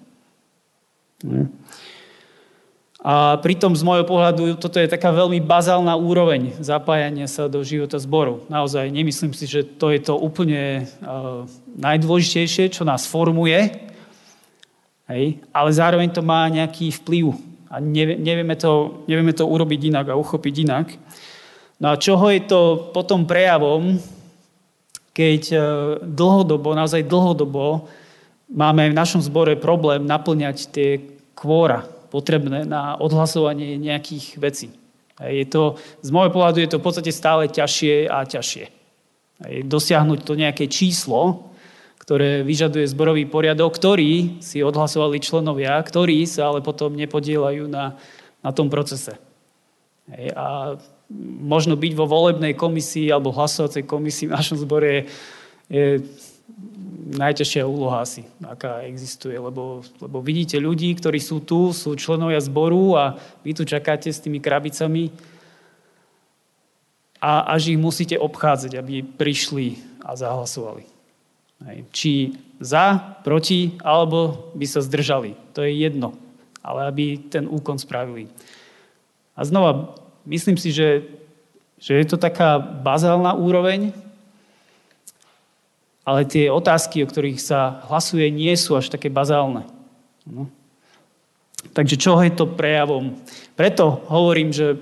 A 3.00 3.40
pritom 3.40 3.72
z 3.72 3.80
môjho 3.80 4.04
pohľadu 4.04 4.60
toto 4.60 4.76
je 4.76 4.90
taká 4.90 5.08
veľmi 5.08 5.40
bazálna 5.40 5.96
úroveň 5.96 6.52
zapájania 6.60 7.24
sa 7.30 7.48
do 7.48 7.64
života 7.64 7.96
zboru. 7.96 8.44
Naozaj 8.52 8.92
nemyslím 8.92 9.32
si, 9.32 9.48
že 9.48 9.64
to 9.64 9.88
je 9.88 10.00
to 10.04 10.20
úplne 10.20 10.84
uh, 11.00 11.48
najdôležitejšie, 11.80 12.68
čo 12.68 12.84
nás 12.84 13.08
formuje, 13.08 13.88
hej, 15.10 15.42
ale 15.50 15.70
zároveň 15.74 16.08
to 16.14 16.22
má 16.22 16.46
nejaký 16.46 16.94
vplyv 17.02 17.34
a 17.70 17.78
nevieme 17.82 18.54
to, 18.54 19.02
nevieme 19.06 19.34
to 19.34 19.46
urobiť 19.46 19.80
inak 19.90 20.06
a 20.10 20.18
uchopiť 20.18 20.54
inak. 20.66 20.86
No 21.82 21.94
a 21.94 22.00
čoho 22.00 22.30
je 22.30 22.42
to 22.46 22.90
potom 22.94 23.26
prejavom, 23.26 23.98
keď 25.10 25.42
uh, 25.54 25.62
dlhodobo, 26.02 26.74
naozaj 26.74 27.06
dlhodobo 27.06 27.90
máme 28.50 28.90
v 28.90 28.98
našom 28.98 29.22
zbore 29.22 29.54
problém 29.58 30.06
naplňať 30.06 30.56
tie 30.70 30.98
kvóra, 31.34 31.86
potrebné 32.10 32.66
na 32.66 32.98
odhlasovanie 32.98 33.78
nejakých 33.78 34.26
vecí. 34.38 34.68
Je 35.20 35.44
to, 35.46 35.76
z 36.00 36.08
môjho 36.10 36.32
pohľadu 36.32 36.64
je 36.64 36.70
to 36.72 36.80
v 36.80 36.86
podstate 36.86 37.12
stále 37.12 37.44
ťažšie 37.46 38.08
a 38.08 38.24
ťažšie. 38.24 38.64
Dosiahnuť 39.68 40.20
to 40.24 40.32
nejaké 40.32 40.64
číslo, 40.66 41.49
ktoré 42.10 42.42
vyžaduje 42.42 42.90
zborový 42.90 43.22
poriadok, 43.22 43.70
ktorý 43.70 44.42
si 44.42 44.66
odhlasovali 44.66 45.22
členovia, 45.22 45.78
ktorí 45.78 46.26
sa 46.26 46.50
ale 46.50 46.58
potom 46.58 46.98
nepodielajú 46.98 47.70
na, 47.70 47.94
na 48.42 48.50
tom 48.50 48.66
procese. 48.66 49.14
A 50.34 50.74
možno 51.38 51.78
byť 51.78 51.92
vo 51.94 52.10
volebnej 52.10 52.58
komisii 52.58 53.14
alebo 53.14 53.30
hlasovacej 53.30 53.86
komisii 53.86 54.26
v 54.26 54.34
našom 54.34 54.58
zbore 54.58 54.90
je, 54.90 55.02
je 55.70 55.86
najťažšia 57.14 57.62
úloha 57.62 58.02
asi, 58.02 58.26
aká 58.42 58.82
existuje, 58.90 59.38
lebo, 59.38 59.86
lebo 60.02 60.18
vidíte 60.18 60.58
ľudí, 60.58 60.90
ktorí 60.98 61.22
sú 61.22 61.46
tu, 61.46 61.70
sú 61.70 61.94
členovia 61.94 62.42
zboru 62.42 62.98
a 62.98 63.22
vy 63.46 63.54
tu 63.54 63.62
čakáte 63.62 64.10
s 64.10 64.18
tými 64.18 64.42
krabicami 64.42 65.14
a 67.22 67.54
až 67.54 67.70
ich 67.70 67.78
musíte 67.78 68.18
obchádzať, 68.18 68.82
aby 68.82 69.06
prišli 69.06 69.78
a 70.02 70.18
zahlasovali. 70.18 70.99
Či 71.92 72.34
za, 72.60 73.16
proti, 73.24 73.76
alebo 73.84 74.52
by 74.56 74.66
sa 74.68 74.80
zdržali. 74.80 75.36
To 75.56 75.64
je 75.64 75.72
jedno. 75.76 76.16
ale 76.60 76.92
aby 76.92 77.04
ten 77.16 77.48
úkon 77.48 77.80
spravili. 77.80 78.28
A 79.32 79.44
znova, 79.48 79.96
myslím 80.28 80.60
si, 80.60 80.72
že, 80.72 81.08
že 81.80 81.96
je 81.96 82.06
to 82.06 82.20
taká 82.20 82.60
bazálna 82.60 83.32
úroveň, 83.32 83.96
ale 86.04 86.28
tie 86.28 86.52
otázky, 86.52 87.04
o 87.04 87.08
ktorých 87.08 87.40
sa 87.40 87.80
hlasuje, 87.88 88.28
nie 88.28 88.52
sú 88.56 88.76
až 88.76 88.92
také 88.92 89.08
bazálne. 89.08 89.64
No. 90.28 90.48
Takže 91.76 91.96
čo 92.00 92.20
je 92.20 92.32
to 92.32 92.48
prejavom? 92.48 93.16
Preto 93.56 94.04
hovorím, 94.08 94.50
že 94.52 94.80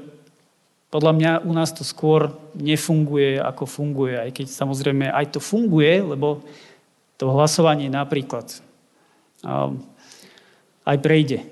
podľa 0.89 1.13
mňa 1.15 1.33
u 1.45 1.53
nás 1.53 1.75
to 1.75 1.85
skôr 1.85 2.33
nefunguje, 2.57 3.37
ako 3.37 3.69
funguje, 3.69 4.17
aj 4.17 4.31
keď 4.41 4.47
samozrejme 4.49 5.05
aj 5.11 5.37
to 5.37 5.41
funguje, 5.43 6.01
lebo 6.01 6.41
to 7.19 7.29
hlasovanie 7.35 7.91
napríklad 7.91 8.47
aj 10.87 10.97
prejde. 11.03 11.45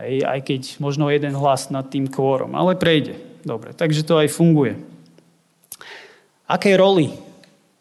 Aj, 0.00 0.38
keď 0.42 0.78
možno 0.78 1.10
jeden 1.10 1.34
hlas 1.34 1.68
nad 1.68 1.88
tým 1.90 2.06
kvórom, 2.06 2.54
ale 2.54 2.78
prejde. 2.78 3.18
Dobre, 3.42 3.72
takže 3.72 4.06
to 4.06 4.20
aj 4.20 4.28
funguje. 4.30 4.76
Aké 6.50 6.74
roli? 6.74 7.10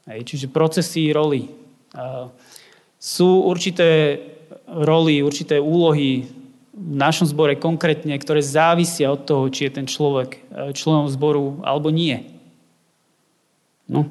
Čiže 0.05 0.49
procesy 0.49 1.13
roli. 1.13 1.49
sú 2.97 3.29
určité 3.45 4.19
roli, 4.69 5.21
určité 5.25 5.57
úlohy 5.57 6.29
v 6.79 6.95
našom 6.95 7.27
zbore 7.27 7.59
konkrétne, 7.59 8.15
ktoré 8.15 8.39
závisia 8.39 9.11
od 9.11 9.27
toho, 9.27 9.51
či 9.51 9.67
je 9.67 9.75
ten 9.75 9.87
človek 9.89 10.29
e, 10.31 10.71
členom 10.71 11.11
zboru 11.11 11.59
alebo 11.59 11.91
nie. 11.91 12.23
No. 13.89 14.07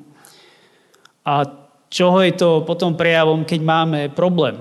A 1.24 1.48
čoho 1.88 2.20
je 2.24 2.32
to 2.36 2.62
potom 2.64 2.94
prejavom, 2.94 3.44
keď 3.44 3.60
máme 3.60 4.00
problém 4.12 4.60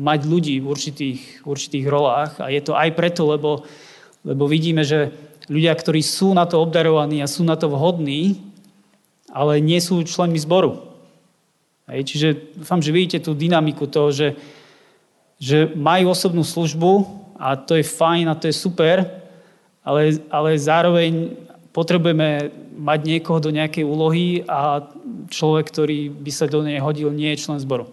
mať 0.00 0.20
ľudí 0.24 0.56
v 0.62 0.66
určitých, 0.70 1.20
v 1.44 1.46
určitých 1.46 1.86
rolách. 1.88 2.40
A 2.40 2.48
je 2.48 2.62
to 2.64 2.72
aj 2.72 2.94
preto, 2.96 3.28
lebo, 3.28 3.64
lebo 4.24 4.44
vidíme, 4.48 4.80
že 4.86 5.12
ľudia, 5.50 5.74
ktorí 5.74 6.00
sú 6.00 6.32
na 6.32 6.46
to 6.46 6.62
obdarovaní 6.62 7.20
a 7.20 7.28
sú 7.28 7.42
na 7.42 7.58
to 7.58 7.68
vhodní, 7.68 8.40
ale 9.28 9.58
nie 9.58 9.82
sú 9.82 10.00
členmi 10.06 10.38
zboru. 10.38 10.90
Hej, 11.90 12.06
čiže 12.06 12.28
dúfam, 12.54 12.78
že 12.78 12.94
vidíte 12.94 13.18
tú 13.26 13.34
dynamiku 13.34 13.90
toho, 13.90 14.14
že, 14.14 14.38
že 15.42 15.66
majú 15.74 16.14
osobnú 16.14 16.46
službu 16.46 17.02
a 17.34 17.58
to 17.58 17.74
je 17.74 17.84
fajn 17.84 18.30
a 18.30 18.38
to 18.38 18.46
je 18.46 18.54
super, 18.54 19.02
ale, 19.82 20.22
ale 20.30 20.54
zároveň 20.54 21.34
potrebujeme 21.70 22.50
mať 22.74 23.00
niekoho 23.06 23.38
do 23.38 23.54
nejakej 23.54 23.86
úlohy 23.86 24.42
a 24.46 24.90
človek, 25.30 25.70
ktorý 25.70 26.10
by 26.10 26.30
sa 26.34 26.50
do 26.50 26.66
nej 26.66 26.82
hodil, 26.82 27.14
nie 27.14 27.30
je 27.34 27.42
člen 27.46 27.62
zboru. 27.62 27.90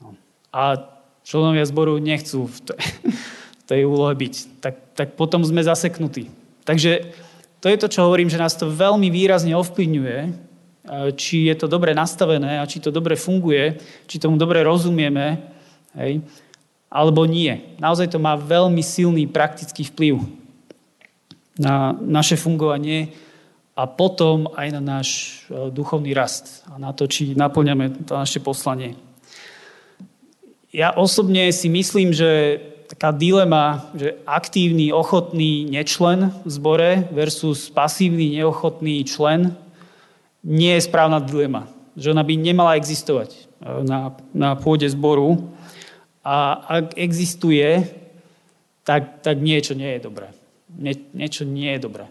No. 0.00 0.16
A 0.52 0.80
členovia 1.24 1.68
zboru 1.68 2.00
nechcú 2.00 2.48
v 2.48 2.58
tej, 2.72 2.80
v 3.60 3.64
tej 3.68 3.80
úlohe 3.84 4.16
byť, 4.16 4.34
tak, 4.64 4.74
tak 4.96 5.08
potom 5.20 5.44
sme 5.44 5.60
zaseknutí. 5.60 6.32
Takže 6.64 7.12
to 7.60 7.66
je 7.68 7.76
to, 7.80 7.88
čo 7.92 8.04
hovorím, 8.08 8.32
že 8.32 8.40
nás 8.40 8.56
to 8.56 8.70
veľmi 8.70 9.12
výrazne 9.12 9.52
ovplyvňuje, 9.56 10.48
či 11.20 11.52
je 11.52 11.54
to 11.58 11.68
dobre 11.68 11.92
nastavené 11.92 12.64
a 12.64 12.68
či 12.68 12.80
to 12.80 12.88
dobre 12.88 13.12
funguje, 13.12 13.76
či 14.08 14.16
tomu 14.16 14.40
dobre 14.40 14.64
rozumieme, 14.64 15.36
hej, 15.92 16.24
alebo 16.88 17.28
nie. 17.28 17.76
Naozaj 17.76 18.16
to 18.16 18.18
má 18.22 18.32
veľmi 18.40 18.80
silný 18.80 19.28
praktický 19.28 19.84
vplyv 19.84 20.37
na 21.58 21.92
naše 21.98 22.38
fungovanie 22.38 23.12
a 23.78 23.86
potom 23.86 24.50
aj 24.58 24.68
na 24.74 24.82
náš 24.82 25.08
e, 25.46 25.70
duchovný 25.70 26.10
rast 26.14 26.66
a 26.70 26.78
na 26.82 26.90
to, 26.90 27.06
či 27.06 27.38
naplňame 27.38 28.06
to 28.06 28.14
naše 28.18 28.42
poslanie. 28.42 28.98
Ja 30.74 30.90
osobne 30.94 31.50
si 31.54 31.70
myslím, 31.70 32.10
že 32.10 32.58
taká 32.90 33.14
dilema, 33.14 33.86
že 33.94 34.18
aktívny, 34.26 34.90
ochotný 34.90 35.68
nečlen 35.68 36.34
v 36.42 36.50
zbore 36.50 36.90
versus 37.14 37.70
pasívny, 37.70 38.40
neochotný 38.40 39.04
člen 39.04 39.54
nie 40.42 40.74
je 40.74 40.86
správna 40.88 41.20
dilema. 41.20 41.68
Že 41.98 42.18
ona 42.18 42.24
by 42.26 42.34
nemala 42.34 42.78
existovať 42.78 43.30
e, 43.34 43.40
na, 43.86 44.14
na 44.34 44.58
pôde 44.58 44.90
zboru. 44.90 45.54
A 46.26 46.58
ak 46.82 46.98
existuje, 46.98 47.86
tak, 48.82 49.22
tak 49.22 49.38
niečo 49.38 49.78
nie 49.78 49.96
je 49.96 50.00
dobré. 50.02 50.34
Nie, 50.76 50.94
niečo 51.16 51.48
nie 51.48 51.72
je 51.76 51.80
dobré. 51.80 52.04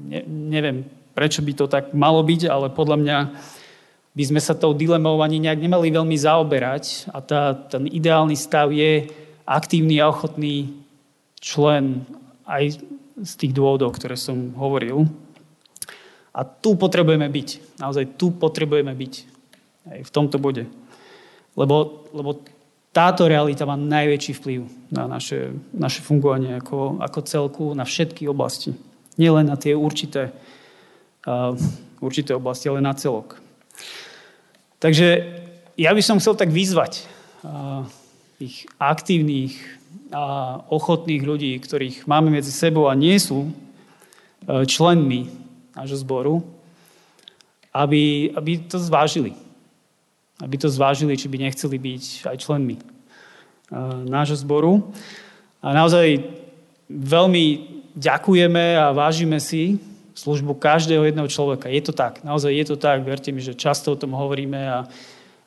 Ne, 0.00 0.24
neviem, 0.26 0.88
prečo 1.12 1.44
by 1.44 1.52
to 1.52 1.66
tak 1.68 1.92
malo 1.92 2.24
byť, 2.24 2.48
ale 2.48 2.72
podľa 2.72 2.96
mňa 2.96 3.18
by 4.16 4.24
sme 4.24 4.40
sa 4.40 4.56
tou 4.56 4.72
dilemou 4.72 5.20
ani 5.20 5.36
nejak 5.44 5.60
nemali 5.60 5.92
veľmi 5.92 6.16
zaoberať 6.16 7.12
a 7.12 7.20
tá, 7.20 7.52
ten 7.52 7.84
ideálny 7.84 8.32
stav 8.32 8.72
je 8.72 9.12
aktívny 9.44 10.00
a 10.00 10.08
ochotný 10.08 10.72
člen 11.36 12.08
aj 12.48 12.80
z 13.20 13.32
tých 13.36 13.52
dôvodov, 13.52 13.92
ktoré 13.96 14.16
som 14.16 14.56
hovoril. 14.56 15.04
A 16.36 16.44
tu 16.44 16.76
potrebujeme 16.76 17.28
byť. 17.28 17.80
Naozaj 17.80 18.20
tu 18.20 18.32
potrebujeme 18.32 18.92
byť. 18.92 19.14
Aj 19.88 20.00
v 20.04 20.10
tomto 20.12 20.36
bode. 20.36 20.68
Lebo, 21.56 22.04
lebo 22.12 22.44
táto 22.96 23.28
realita 23.28 23.68
má 23.68 23.76
najväčší 23.76 24.32
vplyv 24.40 24.60
na 24.88 25.04
naše, 25.04 25.52
naše 25.76 26.00
fungovanie 26.00 26.56
ako, 26.56 26.96
ako 27.04 27.18
celku, 27.28 27.64
na 27.76 27.84
všetky 27.84 28.24
oblasti. 28.24 28.72
Nielen 29.20 29.52
na 29.52 29.60
tie 29.60 29.76
určité, 29.76 30.32
uh, 31.28 31.52
určité 32.00 32.32
oblasti, 32.32 32.72
ale 32.72 32.80
na 32.80 32.96
celok. 32.96 33.36
Takže 34.80 35.28
ja 35.76 35.92
by 35.92 36.00
som 36.00 36.16
chcel 36.16 36.40
tak 36.40 36.48
vyzvať 36.48 37.04
tých 38.40 38.68
aktívnych 38.76 39.56
a 40.12 40.58
ochotných 40.72 41.22
ľudí, 41.24 41.52
ktorých 41.58 42.08
máme 42.08 42.32
medzi 42.32 42.52
sebou 42.52 42.88
a 42.88 42.96
nie 42.96 43.16
sú 43.18 43.50
členmi 44.46 45.28
nášho 45.74 45.98
zboru, 46.00 46.40
aby, 47.74 48.32
aby 48.32 48.52
to 48.64 48.78
zvážili. 48.78 49.34
Aby 50.44 50.56
to 50.60 50.68
zvážili, 50.68 51.16
či 51.16 51.32
by 51.32 51.36
nechceli 51.40 51.76
byť 51.80 52.28
aj 52.28 52.36
členmi 52.44 52.76
nášho 54.06 54.36
zboru. 54.38 54.92
A 55.64 55.74
naozaj 55.74 56.22
veľmi 56.86 57.44
ďakujeme 57.96 58.78
a 58.78 58.92
vážime 58.92 59.40
si 59.42 59.80
službu 60.16 60.56
každého 60.56 61.04
jedného 61.04 61.28
človeka. 61.28 61.68
Je 61.68 61.82
to 61.84 61.92
tak, 61.92 62.24
naozaj 62.24 62.52
je 62.52 62.64
to 62.64 62.76
tak, 62.76 63.04
verte 63.04 63.28
mi, 63.32 63.44
že 63.44 63.58
často 63.58 63.92
o 63.92 64.00
tom 64.00 64.16
hovoríme 64.16 64.60
a, 64.64 64.78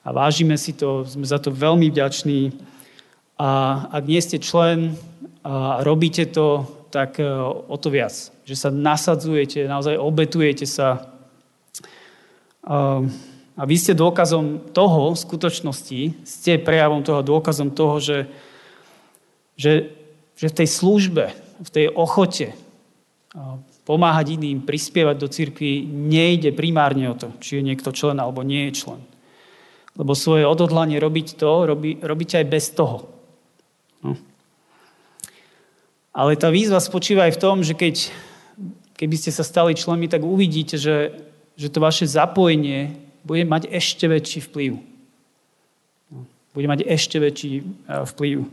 a 0.04 0.08
vážime 0.14 0.54
si 0.54 0.76
to, 0.76 1.02
sme 1.06 1.26
za 1.26 1.42
to 1.42 1.50
veľmi 1.50 1.90
vďační. 1.90 2.54
A 3.40 3.48
ak 3.90 4.04
nie 4.06 4.20
ste 4.22 4.38
člen 4.38 4.94
a 5.40 5.80
robíte 5.82 6.28
to, 6.28 6.68
tak 6.92 7.16
e, 7.18 7.26
o 7.66 7.76
to 7.80 7.88
viac. 7.88 8.12
Že 8.44 8.54
sa 8.54 8.68
nasadzujete, 8.68 9.64
naozaj 9.64 9.96
obetujete 9.96 10.66
sa. 10.68 11.08
A 13.60 13.68
vy 13.68 13.76
ste 13.76 13.92
dôkazom 13.92 14.72
toho, 14.72 15.12
v 15.12 15.20
skutočnosti, 15.20 16.24
ste 16.24 16.56
prejavom 16.56 17.04
toho, 17.04 17.20
dôkazom 17.20 17.76
toho, 17.76 18.00
že, 18.00 18.18
že, 19.52 19.92
že 20.32 20.48
v 20.48 20.56
tej 20.64 20.68
službe, 20.80 21.24
v 21.60 21.68
tej 21.68 21.92
ochote 21.92 22.56
pomáhať 23.84 24.40
iným, 24.40 24.64
prispievať 24.64 25.16
do 25.20 25.28
cirkvi, 25.28 25.84
nejde 25.84 26.56
primárne 26.56 27.12
o 27.12 27.18
to, 27.20 27.36
či 27.36 27.60
je 27.60 27.66
niekto 27.68 27.92
člen 27.92 28.16
alebo 28.16 28.40
nie 28.40 28.72
je 28.72 28.80
člen. 28.80 29.00
Lebo 29.92 30.16
svoje 30.16 30.48
odhodlanie 30.48 30.96
robiť 30.96 31.36
to, 31.36 31.68
robí, 31.68 32.00
robíte 32.00 32.40
aj 32.40 32.46
bez 32.48 32.72
toho. 32.72 33.12
No. 34.00 34.16
Ale 36.16 36.32
tá 36.40 36.48
výzva 36.48 36.80
spočíva 36.80 37.28
aj 37.28 37.36
v 37.36 37.42
tom, 37.44 37.60
že 37.60 37.76
keď, 37.76 38.08
keby 38.96 39.20
ste 39.20 39.36
sa 39.36 39.44
stali 39.44 39.76
členmi, 39.76 40.08
tak 40.08 40.24
uvidíte, 40.24 40.80
že, 40.80 41.28
že 41.60 41.68
to 41.68 41.84
vaše 41.84 42.08
zapojenie 42.08 43.09
bude 43.24 43.44
mať 43.44 43.68
ešte 43.68 44.08
väčší 44.08 44.40
vplyv. 44.48 44.72
Bude 46.50 46.66
mať 46.66 46.82
ešte 46.86 47.22
väčší 47.22 47.52
e, 47.60 47.64
vplyv, 48.10 48.48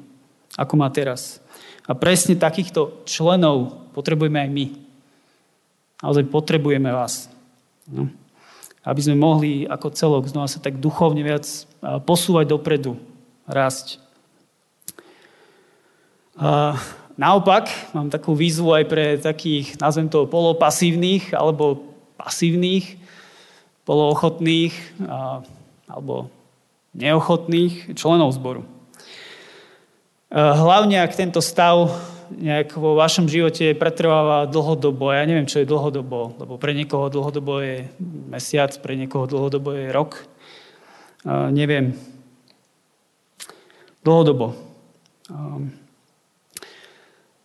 ako 0.60 0.74
má 0.78 0.88
teraz. 0.94 1.42
A 1.88 1.96
presne 1.96 2.36
takýchto 2.36 3.08
členov 3.08 3.88
potrebujeme 3.96 4.44
aj 4.44 4.50
my. 4.52 4.66
Naozaj 6.04 6.30
potrebujeme 6.30 6.92
vás. 6.92 7.32
No. 7.88 8.12
Aby 8.84 9.02
sme 9.02 9.16
mohli 9.18 9.64
ako 9.66 9.96
celok 9.96 10.30
znova 10.30 10.52
sa 10.52 10.60
tak 10.62 10.78
duchovne 10.78 11.24
viac 11.24 11.48
posúvať 12.06 12.52
dopredu, 12.52 13.00
rásť. 13.48 14.04
A 16.38 16.78
naopak, 17.18 17.72
mám 17.98 18.14
takú 18.14 18.38
výzvu 18.38 18.70
aj 18.78 18.86
pre 18.86 19.06
takých, 19.18 19.80
nazvem 19.82 20.06
to, 20.06 20.30
polopasívnych 20.30 21.34
alebo 21.34 21.82
pasívnych, 22.20 23.00
poloochotných 23.88 24.76
alebo 25.88 26.28
neochotných 26.92 27.96
členov 27.96 28.36
zboru. 28.36 28.68
Hlavne, 30.28 31.00
ak 31.00 31.16
tento 31.16 31.40
stav 31.40 31.96
nejak 32.28 32.76
vo 32.76 33.00
vašom 33.00 33.32
živote 33.32 33.72
pretrváva 33.80 34.52
dlhodobo. 34.52 35.16
Ja 35.16 35.24
neviem, 35.24 35.48
čo 35.48 35.64
je 35.64 35.70
dlhodobo, 35.70 36.36
lebo 36.36 36.60
pre 36.60 36.76
niekoho 36.76 37.08
dlhodobo 37.08 37.64
je 37.64 37.88
mesiac, 38.28 38.76
pre 38.84 39.00
niekoho 39.00 39.24
dlhodobo 39.24 39.72
je 39.72 39.88
rok. 39.96 40.28
Uh, 41.24 41.48
neviem. 41.56 41.96
Dlhodobo. 44.04 44.60
Um, 45.32 45.72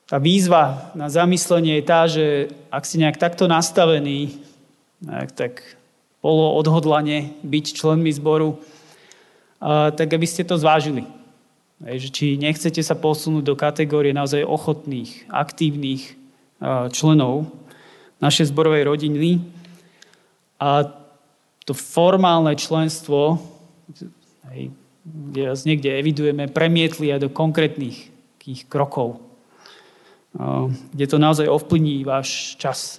tá 0.06 0.18
výzva 0.18 0.92
na 0.98 1.08
zamyslenie 1.08 1.80
je 1.80 1.84
tá, 1.86 2.00
že 2.10 2.52
ak 2.68 2.84
si 2.84 3.00
nejak 3.00 3.16
takto 3.16 3.48
nastavený, 3.48 4.36
tak 5.32 5.64
polo 6.22 6.54
odhodlane 6.54 7.34
byť 7.42 7.64
členmi 7.74 8.14
zboru, 8.14 8.62
tak 9.98 10.08
aby 10.08 10.26
ste 10.26 10.46
to 10.46 10.54
zvážili. 10.54 11.04
Či 11.82 12.38
nechcete 12.38 12.78
sa 12.80 12.94
posunúť 12.94 13.42
do 13.42 13.58
kategórie 13.58 14.14
naozaj 14.14 14.46
ochotných, 14.46 15.26
aktívnych 15.26 16.14
členov 16.94 17.50
našej 18.22 18.54
zborovej 18.54 18.86
rodiny. 18.86 19.42
A 20.62 20.86
to 21.66 21.74
formálne 21.74 22.54
členstvo, 22.54 23.42
kde 25.02 25.42
vás 25.50 25.66
niekde 25.66 25.90
evidujeme, 25.98 26.46
premietli 26.46 27.10
aj 27.10 27.26
do 27.26 27.30
konkrétnych 27.34 28.14
krokov 28.70 29.18
kde 30.92 31.06
to 31.06 31.18
naozaj 31.20 31.48
ovplyní 31.48 32.04
váš 32.04 32.56
čas. 32.56 32.96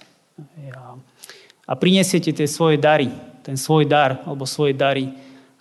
A 1.64 1.72
prinesiete 1.76 2.32
tie 2.32 2.44
svoje 2.44 2.76
dary, 2.76 3.08
ten 3.40 3.56
svoj 3.56 3.88
dar 3.88 4.20
alebo 4.24 4.44
svoje 4.44 4.76
dary 4.76 5.12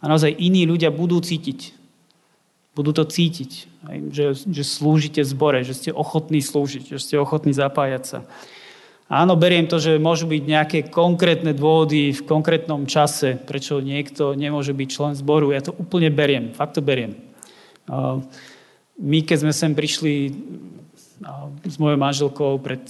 a 0.04 0.12
naozaj 0.12 0.36
iní 0.36 0.68
ľudia 0.68 0.92
budú 0.92 1.24
cítiť. 1.24 1.72
Budú 2.74 2.92
to 2.92 3.06
cítiť, 3.06 3.52
že, 4.10 4.34
že 4.50 4.64
slúžite 4.66 5.22
v 5.22 5.30
zbore, 5.30 5.60
že 5.62 5.78
ste 5.78 5.90
ochotní 5.94 6.42
slúžiť, 6.42 6.90
že 6.92 7.00
ste 7.00 7.16
ochotní 7.22 7.54
zapájať 7.54 8.04
sa. 8.04 8.20
Áno, 9.14 9.38
beriem 9.38 9.70
to, 9.70 9.78
že 9.78 10.02
môžu 10.02 10.26
byť 10.26 10.44
nejaké 10.48 10.80
konkrétne 10.90 11.54
dôvody 11.54 12.18
v 12.18 12.26
konkrétnom 12.26 12.90
čase, 12.90 13.38
prečo 13.38 13.78
niekto 13.78 14.34
nemôže 14.34 14.74
byť 14.74 14.90
člen 14.90 15.14
zboru. 15.14 15.54
Ja 15.54 15.62
to 15.62 15.76
úplne 15.78 16.10
beriem, 16.10 16.50
fakt 16.58 16.80
to 16.80 16.82
beriem. 16.82 17.14
My, 18.98 19.20
keď 19.22 19.38
sme 19.46 19.54
sem 19.54 19.78
prišli 19.78 20.34
s 21.68 21.76
mojou 21.78 21.98
manželkou 22.00 22.58
pred 22.58 22.82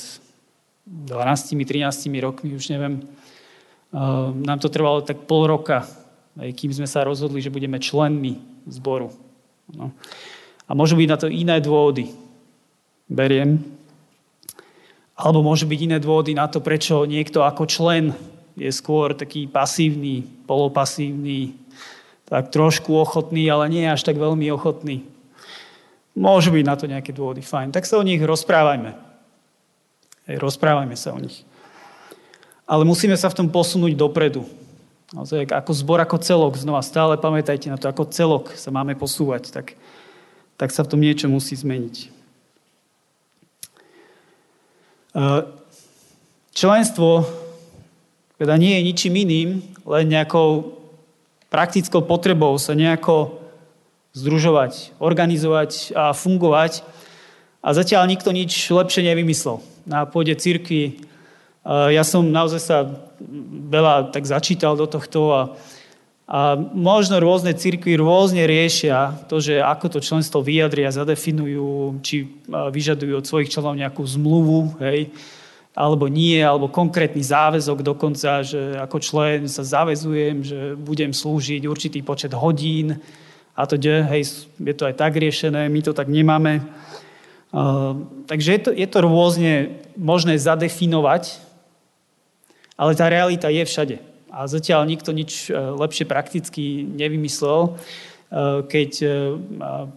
12-13 0.83 2.11
rokmi, 2.19 2.55
už 2.55 2.69
neviem. 2.69 3.03
Nám 4.43 4.59
to 4.59 4.67
trvalo 4.67 4.99
tak 5.05 5.23
pol 5.29 5.47
roka, 5.47 5.87
kým 6.35 6.73
sme 6.73 6.89
sa 6.89 7.05
rozhodli, 7.05 7.39
že 7.39 7.53
budeme 7.53 7.79
členmi 7.79 8.41
zboru. 8.67 9.13
No. 9.71 9.95
A 10.67 10.71
môžu 10.75 10.99
byť 10.99 11.07
na 11.07 11.17
to 11.19 11.27
iné 11.29 11.61
dôvody. 11.63 12.11
Beriem. 13.07 13.61
Alebo 15.13 15.45
môžu 15.45 15.69
byť 15.69 15.79
iné 15.85 15.97
dôvody 16.01 16.33
na 16.33 16.49
to, 16.49 16.57
prečo 16.57 17.05
niekto 17.05 17.45
ako 17.45 17.69
člen 17.69 18.17
je 18.57 18.69
skôr 18.73 19.13
taký 19.13 19.45
pasívny, 19.45 20.25
polopasívny, 20.49 21.53
tak 22.25 22.49
trošku 22.49 22.97
ochotný, 22.97 23.45
ale 23.45 23.69
nie 23.69 23.85
až 23.85 24.01
tak 24.01 24.17
veľmi 24.17 24.49
ochotný. 24.49 25.05
Môžu 26.17 26.49
byť 26.49 26.65
na 26.65 26.75
to 26.77 26.89
nejaké 26.89 27.13
dôvody, 27.13 27.45
fajn. 27.45 27.69
Tak 27.69 27.85
sa 27.85 28.01
o 28.01 28.05
nich 28.05 28.21
rozprávajme. 28.21 29.12
Hej, 30.23 30.39
rozprávajme 30.39 30.95
sa 30.95 31.11
o 31.11 31.19
nich. 31.19 31.43
Ale 32.63 32.87
musíme 32.87 33.19
sa 33.19 33.27
v 33.27 33.43
tom 33.43 33.47
posunúť 33.51 33.91
dopredu. 33.95 34.47
Naozaj, 35.11 35.51
ako 35.51 35.71
zbor, 35.75 35.99
ako 35.99 36.17
celok, 36.23 36.57
znova 36.57 36.81
stále 36.81 37.19
pamätajte 37.19 37.69
na 37.69 37.77
to, 37.77 37.91
ako 37.91 38.09
celok 38.09 38.55
sa 38.55 38.73
máme 38.73 38.97
posúvať, 38.97 39.51
tak, 39.53 39.77
tak 40.57 40.73
sa 40.73 40.81
v 40.81 40.89
tom 40.89 41.03
niečo 41.03 41.29
musí 41.29 41.53
zmeniť. 41.53 42.09
Členstvo 46.57 47.29
teda 48.41 48.57
nie 48.57 48.79
je 48.79 48.85
ničím 48.89 49.13
iným, 49.21 49.49
len 49.85 50.05
nejakou 50.09 50.73
praktickou 51.53 52.01
potrebou 52.01 52.57
sa 52.57 52.73
nejako 52.73 53.37
združovať, 54.17 54.97
organizovať 54.97 55.93
a 55.93 56.17
fungovať. 56.17 56.81
A 57.63 57.71
zatiaľ 57.71 58.11
nikto 58.11 58.35
nič 58.35 58.51
lepšie 58.67 59.07
nevymyslel. 59.07 59.63
Na 59.87 60.03
pôde 60.03 60.35
cirkvi 60.35 60.99
ja 61.67 62.03
som 62.03 62.27
naozaj 62.27 62.59
sa 62.59 62.77
veľa 63.71 64.11
tak 64.11 64.27
začítal 64.27 64.75
do 64.75 64.83
tohto 64.83 65.31
a, 65.31 65.41
a 66.27 66.59
možno 66.75 67.23
rôzne 67.23 67.55
cirkvy 67.55 67.95
rôzne 67.95 68.43
riešia 68.43 69.15
to, 69.31 69.39
že 69.39 69.63
ako 69.63 69.95
to 69.95 69.99
členstvo 70.03 70.43
vyjadria, 70.43 70.91
zadefinujú, 70.91 72.03
či 72.03 72.27
vyžadujú 72.51 73.15
od 73.15 73.27
svojich 73.27 73.47
členov 73.47 73.79
nejakú 73.79 74.03
zmluvu, 74.03 74.75
hej, 74.83 75.07
alebo 75.71 76.11
nie, 76.11 76.43
alebo 76.43 76.67
konkrétny 76.67 77.23
záväzok 77.23 77.79
dokonca, 77.79 78.43
že 78.43 78.75
ako 78.83 78.97
člen 78.99 79.47
sa 79.47 79.63
zavezujem, 79.63 80.43
že 80.43 80.59
budem 80.75 81.15
slúžiť 81.15 81.63
určitý 81.63 82.03
počet 82.03 82.35
hodín, 82.35 82.99
a 83.53 83.69
to, 83.69 83.77
hej, 83.79 84.49
je 84.57 84.73
to 84.73 84.89
aj 84.89 84.97
tak 84.97 85.13
riešené, 85.13 85.69
my 85.69 85.79
to 85.85 85.93
tak 85.93 86.09
nemáme. 86.09 86.65
Uh, 87.53 88.25
takže 88.25 88.49
je 88.57 88.61
to, 88.65 88.71
je 88.73 88.87
to 88.89 88.99
rôzne 89.05 89.77
možné 89.93 90.41
zadefinovať, 90.41 91.37
ale 92.73 92.97
tá 92.97 93.05
realita 93.05 93.45
je 93.53 93.61
všade. 93.61 93.97
A 94.33 94.49
zatiaľ 94.49 94.89
nikto 94.89 95.13
nič 95.13 95.45
e, 95.45 95.53
lepšie 95.53 96.09
prakticky 96.09 96.81
nevymyslel. 96.81 97.77
Uh, 98.33 98.65
keď 98.65 98.91
uh, 99.05 99.13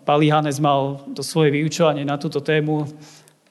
Pali 0.04 0.28
Hanes 0.28 0.60
mal 0.60 1.00
to 1.16 1.24
svoje 1.24 1.56
vyučovanie 1.56 2.04
na 2.04 2.20
túto 2.20 2.44
tému, 2.44 2.84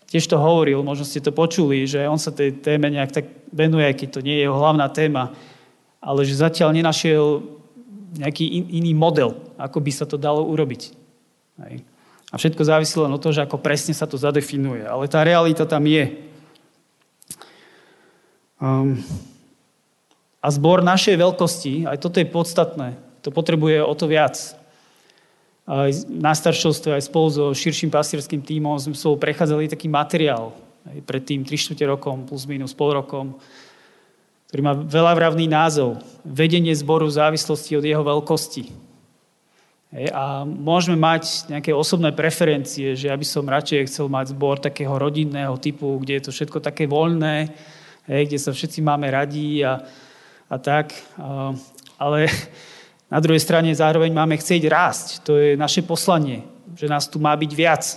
tiež 0.06 0.30
to 0.30 0.38
hovoril, 0.38 0.86
možno 0.86 1.10
ste 1.10 1.26
to 1.26 1.34
počuli, 1.34 1.90
že 1.90 2.06
on 2.06 2.22
sa 2.22 2.30
tej 2.30 2.62
téme 2.62 2.94
nejak 2.94 3.10
tak 3.10 3.26
venuje, 3.50 3.90
keď 3.98 4.10
to 4.14 4.22
nie 4.22 4.38
je 4.38 4.46
jeho 4.46 4.54
hlavná 4.54 4.86
téma, 4.94 5.34
ale 5.98 6.22
že 6.22 6.38
zatiaľ 6.38 6.70
nenašiel 6.70 7.42
nejaký 8.22 8.46
in, 8.46 8.86
iný 8.86 8.94
model, 8.94 9.42
ako 9.58 9.82
by 9.82 9.90
sa 9.90 10.06
to 10.06 10.22
dalo 10.22 10.46
urobiť. 10.46 10.94
Hej. 11.66 11.82
A 12.34 12.36
všetko 12.42 12.62
závisí 12.66 12.98
len 12.98 13.14
od 13.14 13.22
toho, 13.22 13.36
že 13.36 13.46
ako 13.46 13.62
presne 13.62 13.94
sa 13.94 14.10
to 14.10 14.18
zadefinuje. 14.18 14.82
Ale 14.82 15.06
tá 15.06 15.22
realita 15.22 15.68
tam 15.70 15.86
je. 15.86 16.26
Um, 18.58 18.98
a 20.46 20.48
zbor 20.54 20.86
našej 20.86 21.18
veľkosti, 21.18 21.90
aj 21.90 21.98
toto 21.98 22.22
je 22.22 22.30
podstatné, 22.30 22.94
to 23.26 23.34
potrebuje 23.34 23.82
o 23.82 23.94
to 23.98 24.06
viac. 24.06 24.38
Aj 25.66 25.90
na 26.06 26.38
staršovstve, 26.38 26.94
aj 26.94 27.10
spolu 27.10 27.28
so 27.34 27.46
širším 27.50 27.90
pastierským 27.90 28.46
tímom 28.46 28.78
sme 28.78 28.94
spolu 28.94 29.18
prechádzali 29.18 29.66
taký 29.66 29.90
materiál, 29.90 30.54
aj 30.86 31.02
pred 31.02 31.26
tým 31.26 31.42
3 31.42 31.74
rokom, 31.90 32.30
plus 32.30 32.46
minus 32.46 32.78
pol 32.78 32.94
rokom, 32.94 33.34
ktorý 34.54 34.62
má 34.62 34.78
veľavravný 34.78 35.50
názov. 35.50 36.06
Vedenie 36.22 36.78
zboru 36.78 37.10
v 37.10 37.18
závislosti 37.18 37.82
od 37.82 37.84
jeho 37.84 38.06
veľkosti. 38.06 38.85
Hej, 39.96 40.12
a 40.12 40.44
môžeme 40.44 41.00
mať 41.00 41.48
nejaké 41.48 41.72
osobné 41.72 42.12
preferencie, 42.12 43.00
že 43.00 43.08
ja 43.08 43.16
by 43.16 43.24
som 43.24 43.48
radšej 43.48 43.88
chcel 43.88 44.12
mať 44.12 44.36
zbor 44.36 44.60
takého 44.60 44.92
rodinného 44.92 45.56
typu, 45.56 45.96
kde 46.04 46.20
je 46.20 46.24
to 46.28 46.32
všetko 46.36 46.60
také 46.60 46.84
voľné, 46.84 47.48
hej, 48.12 48.28
kde 48.28 48.36
sa 48.36 48.52
všetci 48.52 48.84
máme 48.84 49.08
radí 49.08 49.64
a, 49.64 49.80
a 50.52 50.56
tak. 50.60 50.92
A, 51.16 51.56
ale 51.96 52.28
na 53.14 53.24
druhej 53.24 53.40
strane 53.40 53.72
zároveň 53.72 54.12
máme 54.12 54.36
chcieť 54.36 54.68
rásť. 54.68 55.08
To 55.24 55.40
je 55.40 55.56
naše 55.56 55.80
poslanie, 55.88 56.44
že 56.76 56.92
nás 56.92 57.08
tu 57.08 57.24
má 57.24 57.32
byť 57.32 57.52
viac. 57.56 57.96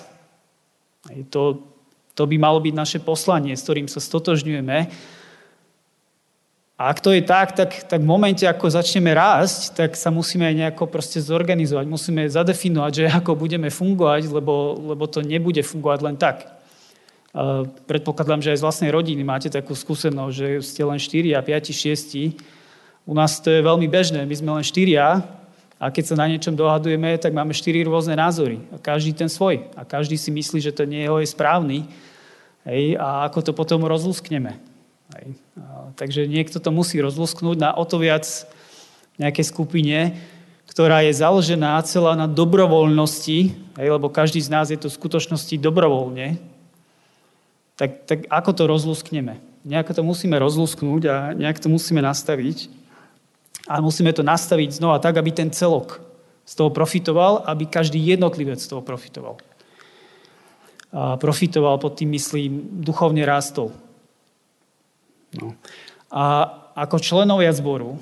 Hej, 1.11 1.27
to, 1.35 1.67
to 2.15 2.31
by 2.31 2.39
malo 2.39 2.63
byť 2.63 2.75
naše 2.79 2.99
poslanie, 3.03 3.59
s 3.59 3.67
ktorým 3.67 3.91
sa 3.91 3.99
stotožňujeme 3.99 4.87
a 6.79 6.95
ak 6.95 7.03
to 7.03 7.11
je 7.11 7.27
tak, 7.27 7.59
tak, 7.59 7.91
tak 7.91 7.99
v 7.99 8.07
momente, 8.07 8.47
ako 8.47 8.71
začneme 8.71 9.11
rásť, 9.11 9.75
tak 9.75 9.99
sa 9.99 10.15
musíme 10.15 10.47
aj 10.47 10.55
nejako 10.55 10.87
proste 10.87 11.19
zorganizovať. 11.19 11.91
Musíme 11.91 12.23
zadefinovať, 12.31 12.93
že 12.95 13.05
ako 13.11 13.35
budeme 13.35 13.67
fungovať, 13.67 14.31
lebo, 14.31 14.79
lebo 14.95 15.11
to 15.11 15.19
nebude 15.19 15.59
fungovať 15.59 16.01
len 16.07 16.15
tak. 16.15 16.47
Predpokladám, 17.91 18.47
že 18.47 18.55
aj 18.55 18.63
z 18.63 18.65
vlastnej 18.65 18.91
rodiny 18.95 19.27
máte 19.27 19.51
takú 19.51 19.75
skúsenosť, 19.75 20.31
že 20.31 20.47
ste 20.63 20.87
len 20.87 21.03
4 21.03 21.35
a 21.35 21.43
5, 21.43 21.75
6. 21.75 23.11
U 23.11 23.13
nás 23.13 23.43
to 23.43 23.51
je 23.51 23.59
veľmi 23.59 23.91
bežné. 23.91 24.23
My 24.23 24.35
sme 24.39 24.55
len 24.55 24.63
4 24.63 24.71
a 25.83 25.91
keď 25.91 26.05
sa 26.11 26.15
na 26.15 26.31
niečom 26.31 26.55
dohadujeme, 26.55 27.19
tak 27.19 27.35
máme 27.35 27.59
4 27.59 27.75
rôzne 27.91 28.15
názory. 28.15 28.63
A 28.71 28.79
každý 28.79 29.11
ten 29.19 29.27
svoj. 29.27 29.67
A 29.75 29.83
každý 29.83 30.15
si 30.15 30.31
myslí, 30.31 30.63
že 30.63 30.71
ten 30.71 30.87
jeho 30.95 31.19
je 31.19 31.27
správny. 31.27 31.91
Hej, 32.63 32.95
a 33.03 33.27
ako 33.27 33.51
to 33.51 33.53
potom 33.55 33.83
rozlúskneme. 33.83 34.68
Hej. 35.19 35.35
Takže 35.99 36.31
niekto 36.31 36.63
to 36.63 36.71
musí 36.71 37.03
rozlusknúť 37.03 37.59
na 37.59 37.71
o 37.75 37.83
to 37.83 37.99
viac 37.99 38.25
nejakej 39.19 39.45
skupine, 39.51 40.15
ktorá 40.71 41.03
je 41.03 41.19
založená 41.19 41.83
celá 41.83 42.15
na 42.15 42.31
dobrovoľnosti, 42.31 43.39
hej, 43.83 43.89
lebo 43.91 44.07
každý 44.07 44.39
z 44.39 44.53
nás 44.53 44.71
je 44.71 44.79
to 44.79 44.87
v 44.87 44.99
skutočnosti 44.99 45.59
dobrovoľne, 45.59 46.39
tak, 47.75 48.07
tak 48.07 48.19
ako 48.31 48.51
to 48.55 48.63
rozluskneme? 48.71 49.43
Nejako 49.67 49.99
to 49.99 50.03
musíme 50.07 50.39
rozlusknúť 50.39 51.03
a 51.11 51.17
nejak 51.35 51.59
to 51.59 51.71
musíme 51.71 52.03
nastaviť. 52.03 52.71
A 53.69 53.83
musíme 53.85 54.11
to 54.17 54.25
nastaviť 54.25 54.81
znova 54.81 54.99
tak, 54.99 55.19
aby 55.19 55.31
ten 55.31 55.51
celok 55.53 56.01
z 56.49 56.53
toho 56.57 56.73
profitoval, 56.73 57.45
aby 57.45 57.69
každý 57.69 58.01
jednotlivec 58.01 58.59
z 58.59 58.71
toho 58.71 58.81
profitoval. 58.81 59.37
A 60.89 61.21
profitoval 61.21 61.77
pod 61.77 62.01
tým, 62.01 62.17
myslím, 62.17 62.81
duchovne 62.81 63.29
rástol. 63.29 63.77
No. 65.37 65.53
A 66.09 66.49
ako 66.73 66.97
členovia 67.03 67.53
zboru 67.53 68.01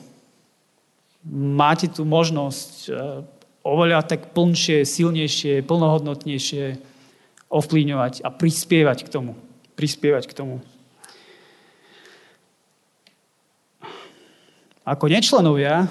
máte 1.26 1.90
tu 1.90 2.06
možnosť 2.06 2.72
e, 2.86 2.90
oveľa 3.66 4.06
tak 4.06 4.30
plnšie, 4.30 4.86
silnejšie, 4.86 5.66
plnohodnotnejšie 5.66 6.78
ovplyvňovať 7.50 8.22
a 8.22 8.28
prispievať 8.30 9.02
k 9.02 9.08
tomu. 9.10 9.32
Prispievať 9.74 10.30
k 10.30 10.36
tomu. 10.38 10.62
Ako 14.86 15.10
nečlenovia 15.10 15.90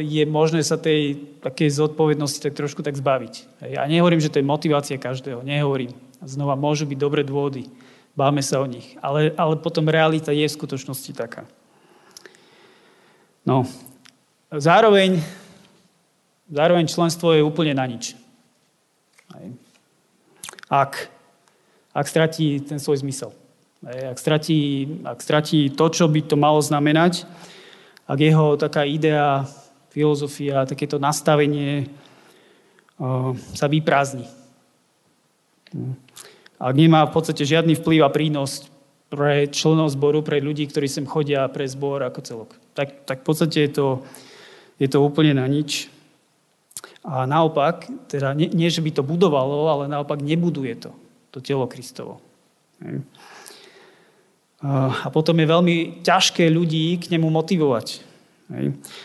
je 0.00 0.24
možné 0.24 0.64
sa 0.66 0.80
tej 0.80 1.20
takej 1.44 1.70
zodpovednosti 1.70 2.42
tak 2.42 2.56
trošku 2.58 2.80
tak 2.82 2.96
zbaviť. 2.96 3.62
Ja 3.70 3.84
nehovorím, 3.86 4.18
že 4.18 4.32
to 4.32 4.40
je 4.40 4.48
motivácia 4.48 4.96
každého, 4.98 5.44
nehovorím. 5.46 5.94
Znova 6.24 6.58
môžu 6.58 6.88
byť 6.88 6.98
dobré 6.98 7.22
dôvody, 7.22 7.70
báme 8.18 8.42
sa 8.42 8.58
o 8.58 8.66
nich. 8.66 8.98
Ale, 8.98 9.30
ale 9.38 9.54
potom 9.62 9.86
realita 9.86 10.34
je 10.34 10.42
v 10.42 10.56
skutočnosti 10.58 11.14
taká. 11.14 11.46
No, 13.46 13.62
zároveň, 14.50 15.22
zároveň 16.50 16.90
členstvo 16.90 17.30
je 17.30 17.46
úplne 17.46 17.78
na 17.78 17.86
nič. 17.86 18.18
Ak, 20.66 21.06
ak 21.94 22.06
stratí 22.10 22.58
ten 22.58 22.82
svoj 22.82 23.06
zmysel. 23.06 23.30
Ak 23.86 24.18
stratí, 24.18 24.90
ak 25.06 25.22
stratí 25.22 25.70
to, 25.70 25.86
čo 25.86 26.10
by 26.10 26.20
to 26.26 26.34
malo 26.34 26.58
znamenať, 26.58 27.22
ak 28.10 28.18
jeho 28.18 28.58
taká 28.58 28.82
idea, 28.82 29.46
filozofia, 29.94 30.66
takéto 30.66 30.98
nastavenie 30.98 31.86
uh, 32.98 33.32
sa 33.54 33.70
vyprázdni. 33.70 34.26
Ak 36.58 36.74
nemá 36.74 37.06
v 37.06 37.14
podstate 37.14 37.46
žiadny 37.46 37.78
vplyv 37.78 38.02
a 38.02 38.10
prínos 38.10 38.66
pre 39.08 39.48
členov 39.48 39.94
zboru, 39.94 40.20
pre 40.20 40.42
ľudí, 40.42 40.68
ktorí 40.68 40.90
sem 40.90 41.08
chodia 41.08 41.48
pre 41.48 41.64
zbor 41.64 42.04
ako 42.04 42.20
celok. 42.20 42.50
Tak, 42.76 43.08
tak 43.08 43.18
v 43.22 43.26
podstate 43.26 43.58
je 43.64 43.70
to, 43.72 43.86
je 44.76 44.88
to 44.90 44.98
úplne 45.00 45.38
na 45.38 45.46
nič. 45.48 45.88
A 47.06 47.24
naopak, 47.24 47.88
teda 48.10 48.36
nie, 48.36 48.52
nie, 48.52 48.68
že 48.68 48.84
by 48.84 48.90
to 48.92 49.06
budovalo, 49.06 49.70
ale 49.70 49.88
naopak 49.88 50.20
nebuduje 50.20 50.76
to, 50.76 50.90
to 51.32 51.38
telo 51.40 51.64
Kristovo. 51.64 52.20
A 54.60 55.06
potom 55.14 55.38
je 55.38 55.46
veľmi 55.46 55.76
ťažké 56.02 56.50
ľudí 56.50 56.98
k 56.98 57.14
nemu 57.14 57.30
motivovať. 57.30 58.04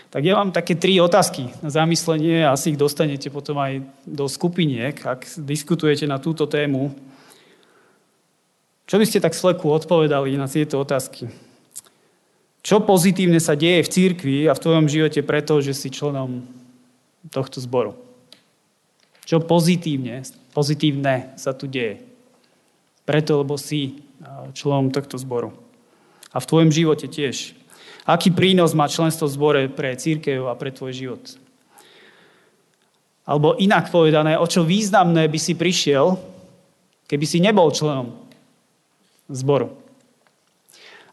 Tak 0.10 0.22
ja 0.24 0.40
mám 0.40 0.56
také 0.56 0.74
tri 0.74 0.98
otázky 1.04 1.52
na 1.60 1.70
zamyslenie 1.70 2.48
a 2.48 2.56
asi 2.56 2.74
ich 2.74 2.80
dostanete 2.80 3.28
potom 3.28 3.60
aj 3.60 3.84
do 4.08 4.26
skupiniek, 4.26 4.96
ak 4.96 5.28
diskutujete 5.44 6.08
na 6.08 6.18
túto 6.18 6.48
tému. 6.48 6.96
Čo 8.84 9.00
by 9.00 9.06
ste 9.08 9.24
tak 9.24 9.32
sleku 9.32 9.72
odpovedali 9.72 10.36
na 10.36 10.48
tieto 10.52 10.80
otázky? 10.80 11.32
Čo 12.64 12.84
pozitívne 12.84 13.44
sa 13.44 13.60
deje 13.60 13.84
v 13.84 13.92
církvi 13.92 14.38
a 14.48 14.56
v 14.56 14.64
tvojom 14.64 14.88
živote 14.88 15.20
preto, 15.24 15.60
že 15.60 15.76
si 15.76 15.92
členom 15.92 16.48
tohto 17.32 17.60
zboru? 17.60 17.96
Čo 19.24 19.44
pozitívne, 19.44 20.24
pozitívne 20.52 21.36
sa 21.40 21.56
tu 21.56 21.68
deje? 21.68 22.04
Preto, 23.04 23.44
lebo 23.44 23.60
si 23.60 24.04
členom 24.56 24.92
tohto 24.92 25.20
zboru. 25.20 25.52
A 26.32 26.40
v 26.40 26.48
tvojom 26.48 26.72
živote 26.72 27.08
tiež. 27.12 27.56
Aký 28.04 28.32
prínos 28.32 28.76
má 28.76 28.88
členstvo 28.92 29.28
v 29.28 29.36
zbore 29.36 29.62
pre 29.72 29.96
církev 29.96 30.48
a 30.48 30.56
pre 30.56 30.72
tvoj 30.72 30.92
život? 30.92 31.24
Alebo 33.24 33.56
inak 33.56 33.88
povedané, 33.92 34.36
o 34.36 34.48
čo 34.48 34.68
významné 34.68 35.32
by 35.32 35.40
si 35.40 35.56
prišiel, 35.56 36.20
keby 37.08 37.26
si 37.28 37.40
nebol 37.40 37.72
členom 37.72 38.23
zboru. 39.30 39.76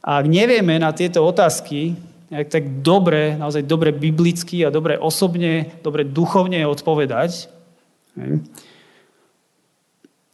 A 0.00 0.18
ak 0.22 0.26
nevieme 0.26 0.80
na 0.80 0.90
tieto 0.96 1.20
otázky, 1.22 1.94
tak 2.30 2.80
dobre, 2.80 3.34
naozaj 3.36 3.66
dobre 3.66 3.90
biblicky 3.90 4.62
a 4.62 4.72
dobre 4.72 4.96
osobne, 4.96 5.76
dobre 5.82 6.06
duchovne 6.06 6.62
odpovedať, 6.64 7.50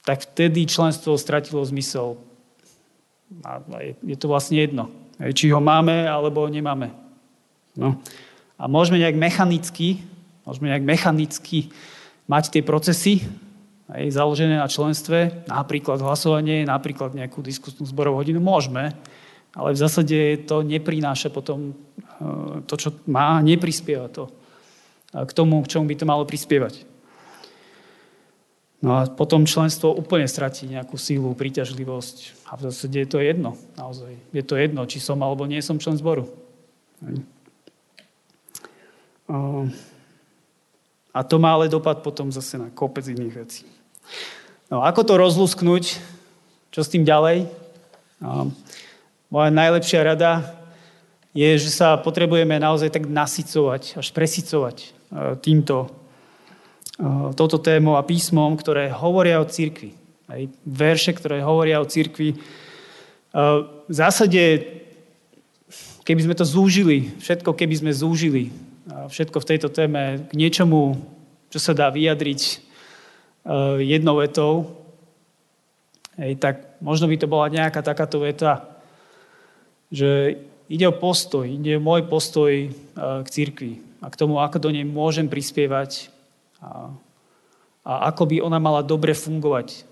tak 0.05 0.17
vtedy 0.23 0.69
členstvo 0.69 1.17
stratilo 1.19 1.65
zmysel 1.67 2.15
a 3.43 3.59
je 4.07 4.15
to 4.15 4.31
vlastne 4.31 4.55
jedno, 4.55 4.87
či 5.35 5.51
ho 5.51 5.59
máme 5.59 6.07
alebo 6.07 6.47
nemáme. 6.47 6.95
No. 7.75 7.99
A 8.55 8.65
môžeme 8.71 9.03
nejak 9.03 9.19
mechanicky, 9.19 10.01
môžeme 10.47 10.71
nejak 10.71 10.85
mechanicky 10.87 11.69
mať 12.25 12.55
tie 12.55 12.63
procesy 12.63 13.27
aj 13.87 14.11
založené 14.11 14.59
na 14.59 14.67
členstve, 14.67 15.47
napríklad 15.47 16.03
hlasovanie, 16.03 16.67
napríklad 16.67 17.15
nejakú 17.15 17.39
diskusnú 17.39 17.87
zborovú 17.87 18.19
hodinu, 18.19 18.43
môžeme, 18.43 18.91
ale 19.55 19.69
v 19.71 19.81
zásade 19.81 20.17
to 20.43 20.61
neprináša 20.61 21.31
potom 21.31 21.71
e, 21.71 21.73
to, 22.67 22.75
čo 22.75 22.89
má, 23.07 23.39
neprispieva 23.39 24.11
to 24.11 24.27
k 25.11 25.31
tomu, 25.31 25.63
k 25.63 25.71
čomu 25.71 25.87
by 25.87 25.95
to 25.95 26.05
malo 26.05 26.27
prispievať. 26.27 26.83
No 28.77 29.01
a 29.01 29.09
potom 29.09 29.49
členstvo 29.49 29.89
úplne 29.89 30.29
stratí 30.29 30.69
nejakú 30.69 31.01
sílu, 31.01 31.33
príťažlivosť. 31.33 32.45
A 32.53 32.61
v 32.61 32.69
zásade 32.69 32.97
je 33.01 33.09
to 33.09 33.17
jedno, 33.17 33.57
naozaj. 33.73 34.13
Je 34.29 34.43
to 34.45 34.53
jedno, 34.53 34.85
či 34.85 35.01
som 35.01 35.17
alebo 35.25 35.49
nie 35.49 35.65
som 35.65 35.81
člen 35.81 35.97
zboru. 35.97 36.29
A 41.09 41.19
to 41.25 41.41
má 41.41 41.57
ale 41.57 41.73
dopad 41.73 42.05
potom 42.05 42.29
zase 42.29 42.61
na 42.61 42.69
kopec 42.69 43.09
iných 43.09 43.33
vecí. 43.33 43.65
No 44.67 44.83
ako 44.83 45.01
to 45.07 45.13
rozlusknúť? 45.15 45.99
Čo 46.71 46.79
s 46.83 46.91
tým 46.91 47.07
ďalej? 47.07 47.47
Moja 49.27 49.49
najlepšia 49.49 50.03
rada 50.03 50.43
je, 51.31 51.57
že 51.57 51.69
sa 51.69 51.95
potrebujeme 51.97 52.57
naozaj 52.57 52.89
tak 52.89 53.05
nasycovať, 53.05 54.01
až 54.01 54.07
presycovať 54.09 54.77
e, 54.81 54.87
týmto 55.37 55.93
Eh, 56.97 57.29
touto 57.37 57.61
témou 57.61 57.93
a 57.93 58.01
písmom, 58.01 58.57
ktoré 58.57 58.89
hovoria 58.89 59.37
o 59.37 59.45
cirkvi. 59.45 59.93
Aj 60.25 60.41
verše, 60.65 61.13
ktoré 61.13 61.45
hovoria 61.45 61.77
o 61.77 61.85
cirkvi. 61.85 62.33
Eh, 62.33 62.41
v 63.85 63.93
zásade, 63.93 64.65
keby 66.01 66.25
sme 66.25 66.33
to 66.33 66.41
zúžili, 66.41 67.13
všetko 67.21 67.53
keby 67.53 67.75
sme 67.77 67.91
zúžili, 67.93 68.49
všetko 68.87 69.37
v 69.37 69.49
tejto 69.53 69.69
téme 69.69 70.25
k 70.25 70.33
niečomu, 70.33 70.97
čo 71.53 71.61
sa 71.61 71.77
dá 71.77 71.93
vyjadriť 71.93 72.65
jednou 73.79 74.19
vetou, 74.19 74.75
tak 76.41 76.77
možno 76.83 77.07
by 77.07 77.15
to 77.15 77.27
bola 77.29 77.47
nejaká 77.47 77.79
takáto 77.79 78.19
veta, 78.19 78.65
že 79.87 80.41
ide 80.67 80.83
o 80.89 80.95
postoj, 80.95 81.47
ide 81.47 81.79
o 81.79 81.83
môj 81.83 82.09
postoj 82.11 82.51
k 82.97 83.27
cirkvi 83.31 83.79
a 84.03 84.11
k 84.11 84.19
tomu, 84.19 84.41
ako 84.43 84.59
do 84.59 84.69
nej 84.73 84.83
môžem 84.83 85.31
prispievať 85.31 86.11
a, 86.59 86.91
a 87.87 87.91
ako 88.11 88.23
by 88.27 88.35
ona 88.43 88.59
mala 88.59 88.83
dobre 88.83 89.15
fungovať 89.15 89.87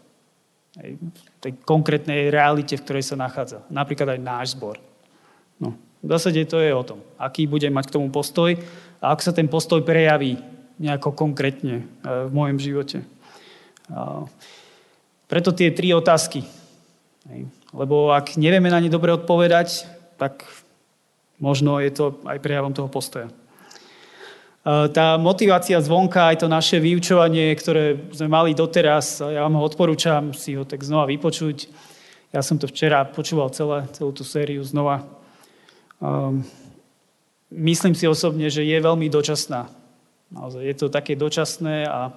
v 0.76 1.38
tej 1.40 1.54
konkrétnej 1.64 2.28
realite, 2.28 2.76
v 2.76 2.84
ktorej 2.84 3.08
sa 3.08 3.16
nachádza. 3.16 3.64
Napríklad 3.72 4.18
aj 4.18 4.20
náš 4.20 4.48
zbor. 4.60 4.76
No, 5.56 5.80
v 6.04 6.10
zásade 6.12 6.44
to 6.44 6.60
je 6.60 6.76
o 6.76 6.84
tom, 6.84 7.00
aký 7.16 7.48
budem 7.48 7.72
mať 7.72 7.88
k 7.88 7.96
tomu 7.96 8.12
postoj 8.12 8.60
a 9.00 9.16
ako 9.16 9.22
sa 9.24 9.32
ten 9.32 9.48
postoj 9.48 9.80
prejaví 9.80 10.36
nejako 10.76 11.16
konkrétne 11.16 11.76
e, 11.80 11.84
v 12.28 12.32
mojom 12.36 12.60
živote. 12.60 12.98
Preto 15.26 15.50
tie 15.54 15.74
tri 15.74 15.94
otázky. 15.94 16.46
Lebo 17.76 18.14
ak 18.14 18.38
nevieme 18.38 18.70
na 18.70 18.80
ne 18.80 18.90
dobre 18.90 19.14
odpovedať, 19.14 19.90
tak 20.16 20.46
možno 21.42 21.82
je 21.82 21.92
to 21.92 22.06
aj 22.24 22.40
prejavom 22.40 22.72
toho 22.72 22.88
postoja. 22.88 23.28
Tá 24.66 25.22
motivácia 25.22 25.78
zvonka, 25.78 26.34
aj 26.34 26.42
to 26.42 26.48
naše 26.50 26.82
vyučovanie, 26.82 27.54
ktoré 27.54 28.10
sme 28.10 28.26
mali 28.26 28.58
doteraz, 28.58 29.22
ja 29.22 29.46
vám 29.46 29.62
ho 29.62 29.64
odporúčam 29.66 30.34
si 30.34 30.58
ho 30.58 30.66
tak 30.66 30.82
znova 30.82 31.06
vypočuť. 31.06 31.70
Ja 32.34 32.42
som 32.42 32.58
to 32.58 32.66
včera 32.66 33.06
počúval 33.06 33.54
celé, 33.54 33.86
celú 33.94 34.10
tú 34.10 34.26
sériu 34.26 34.66
znova. 34.66 35.06
Um, 36.02 36.42
myslím 37.54 37.94
si 37.94 38.10
osobne, 38.10 38.50
že 38.50 38.66
je 38.66 38.78
veľmi 38.82 39.06
dočasná. 39.06 39.70
Naozaj 40.34 40.66
je 40.66 40.76
to 40.76 40.88
také 40.90 41.14
dočasné 41.14 41.86
a 41.86 42.12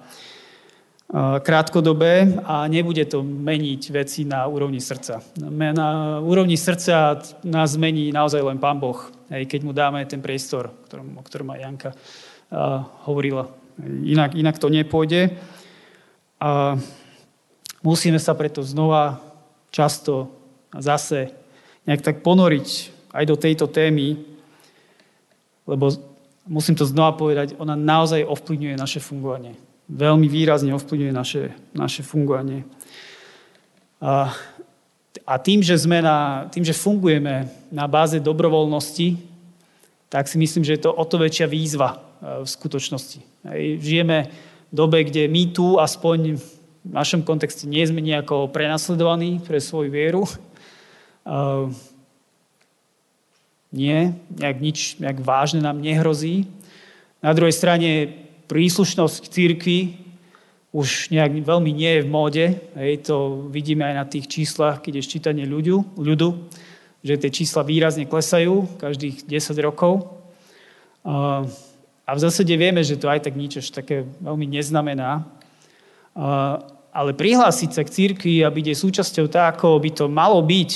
krátkodobé 1.41 2.37
a 2.45 2.69
nebude 2.69 3.01
to 3.09 3.25
meniť 3.25 3.81
veci 3.89 4.29
na 4.29 4.45
úrovni 4.45 4.77
srdca. 4.77 5.25
Na 5.41 6.21
úrovni 6.21 6.53
srdca 6.53 7.17
nás 7.41 7.73
zmení 7.73 8.13
naozaj 8.13 8.45
len 8.45 8.61
Pán 8.61 8.77
Boh, 8.77 9.09
keď 9.29 9.59
mu 9.65 9.73
dáme 9.73 10.05
ten 10.05 10.21
priestor, 10.21 10.69
o 10.69 11.23
ktorom 11.25 11.49
aj 11.49 11.59
Janka 11.65 11.91
hovorila. 13.09 13.49
Inak, 14.05 14.37
inak 14.37 14.61
to 14.61 14.69
nepôjde. 14.69 15.33
A 16.37 16.77
musíme 17.81 18.21
sa 18.21 18.37
preto 18.37 18.61
znova 18.61 19.17
často 19.73 20.29
a 20.69 20.77
zase 20.81 21.33
nejak 21.89 22.05
tak 22.05 22.21
ponoriť 22.21 22.67
aj 23.17 23.23
do 23.25 23.33
tejto 23.33 23.65
témy, 23.65 24.13
lebo 25.65 25.89
musím 26.45 26.77
to 26.77 26.85
znova 26.85 27.17
povedať, 27.17 27.57
ona 27.57 27.73
naozaj 27.73 28.29
ovplyvňuje 28.29 28.75
naše 28.77 29.01
fungovanie. 29.01 29.57
Veľmi 29.89 30.29
výrazne 30.29 30.77
ovplyvňuje 30.77 31.13
naše, 31.13 31.43
naše 31.73 32.05
fungovanie. 32.05 32.61
A, 33.97 34.29
a 35.25 35.33
tým, 35.41 35.65
že 35.65 35.75
sme 35.81 35.99
na, 36.05 36.45
tým, 36.53 36.61
že 36.61 36.77
fungujeme 36.77 37.49
na 37.73 37.89
báze 37.89 38.21
dobrovoľnosti, 38.21 39.17
tak 40.09 40.29
si 40.29 40.37
myslím, 40.37 40.61
že 40.61 40.77
je 40.77 40.85
to 40.85 40.93
o 40.93 41.03
to 41.05 41.17
väčšia 41.17 41.49
výzva 41.49 42.01
v 42.21 42.47
skutočnosti. 42.47 43.21
Žijeme 43.81 44.29
v 44.69 44.73
dobe, 44.73 45.01
kde 45.05 45.25
my 45.25 45.53
tu 45.53 45.81
aspoň 45.81 46.37
v 46.37 46.45
našom 46.89 47.21
kontexte 47.25 47.65
nie 47.65 47.81
sme 47.85 48.01
nejako 48.01 48.49
prenasledovaní 48.49 49.41
pre 49.41 49.57
svoju 49.61 49.89
vieru. 49.89 50.23
Uh, 51.25 51.69
nie, 53.69 54.17
nejak 54.33 54.57
nič 54.57 54.77
nejak 54.97 55.21
vážne 55.21 55.61
nám 55.61 55.77
nehrozí. 55.77 56.49
Na 57.21 57.35
druhej 57.37 57.53
strane 57.53 57.89
príslušnosť 58.49 59.17
k 59.21 59.31
církvi 59.31 59.79
už 60.73 61.13
nejak 61.13 61.45
veľmi 61.45 61.69
nie 61.73 61.97
je 61.97 62.05
v 62.05 62.09
móde. 62.09 62.45
Hej, 62.77 63.09
to 63.09 63.45
vidíme 63.49 63.85
aj 63.85 63.95
na 63.95 64.05
tých 64.05 64.25
číslach, 64.29 64.81
keď 64.81 65.01
je 65.01 65.07
ščítanie 65.07 65.45
ľudu, 65.45 65.97
ľudu, 65.97 66.49
že 67.05 67.17
tie 67.17 67.29
čísla 67.29 67.65
výrazne 67.65 68.09
klesajú 68.09 68.81
každých 68.81 69.25
10 69.25 69.65
rokov. 69.65 70.13
A 72.05 72.11
v 72.13 72.19
zásade 72.21 72.53
vieme, 72.53 72.81
že 72.81 72.97
to 72.97 73.09
aj 73.09 73.29
tak 73.29 73.37
nič 73.37 73.61
až 73.61 73.69
také 73.69 74.05
veľmi 74.21 74.45
neznamená. 74.49 75.25
Ale 76.89 77.11
prihlásiť 77.13 77.69
sa 77.73 77.81
k 77.85 77.93
církvi 77.93 78.41
a 78.41 78.53
byť 78.53 78.65
jej 78.65 78.77
súčasťou 78.77 79.25
tak, 79.29 79.57
ako 79.57 79.77
by 79.77 79.89
to 79.93 80.05
malo 80.09 80.41
byť, 80.41 80.71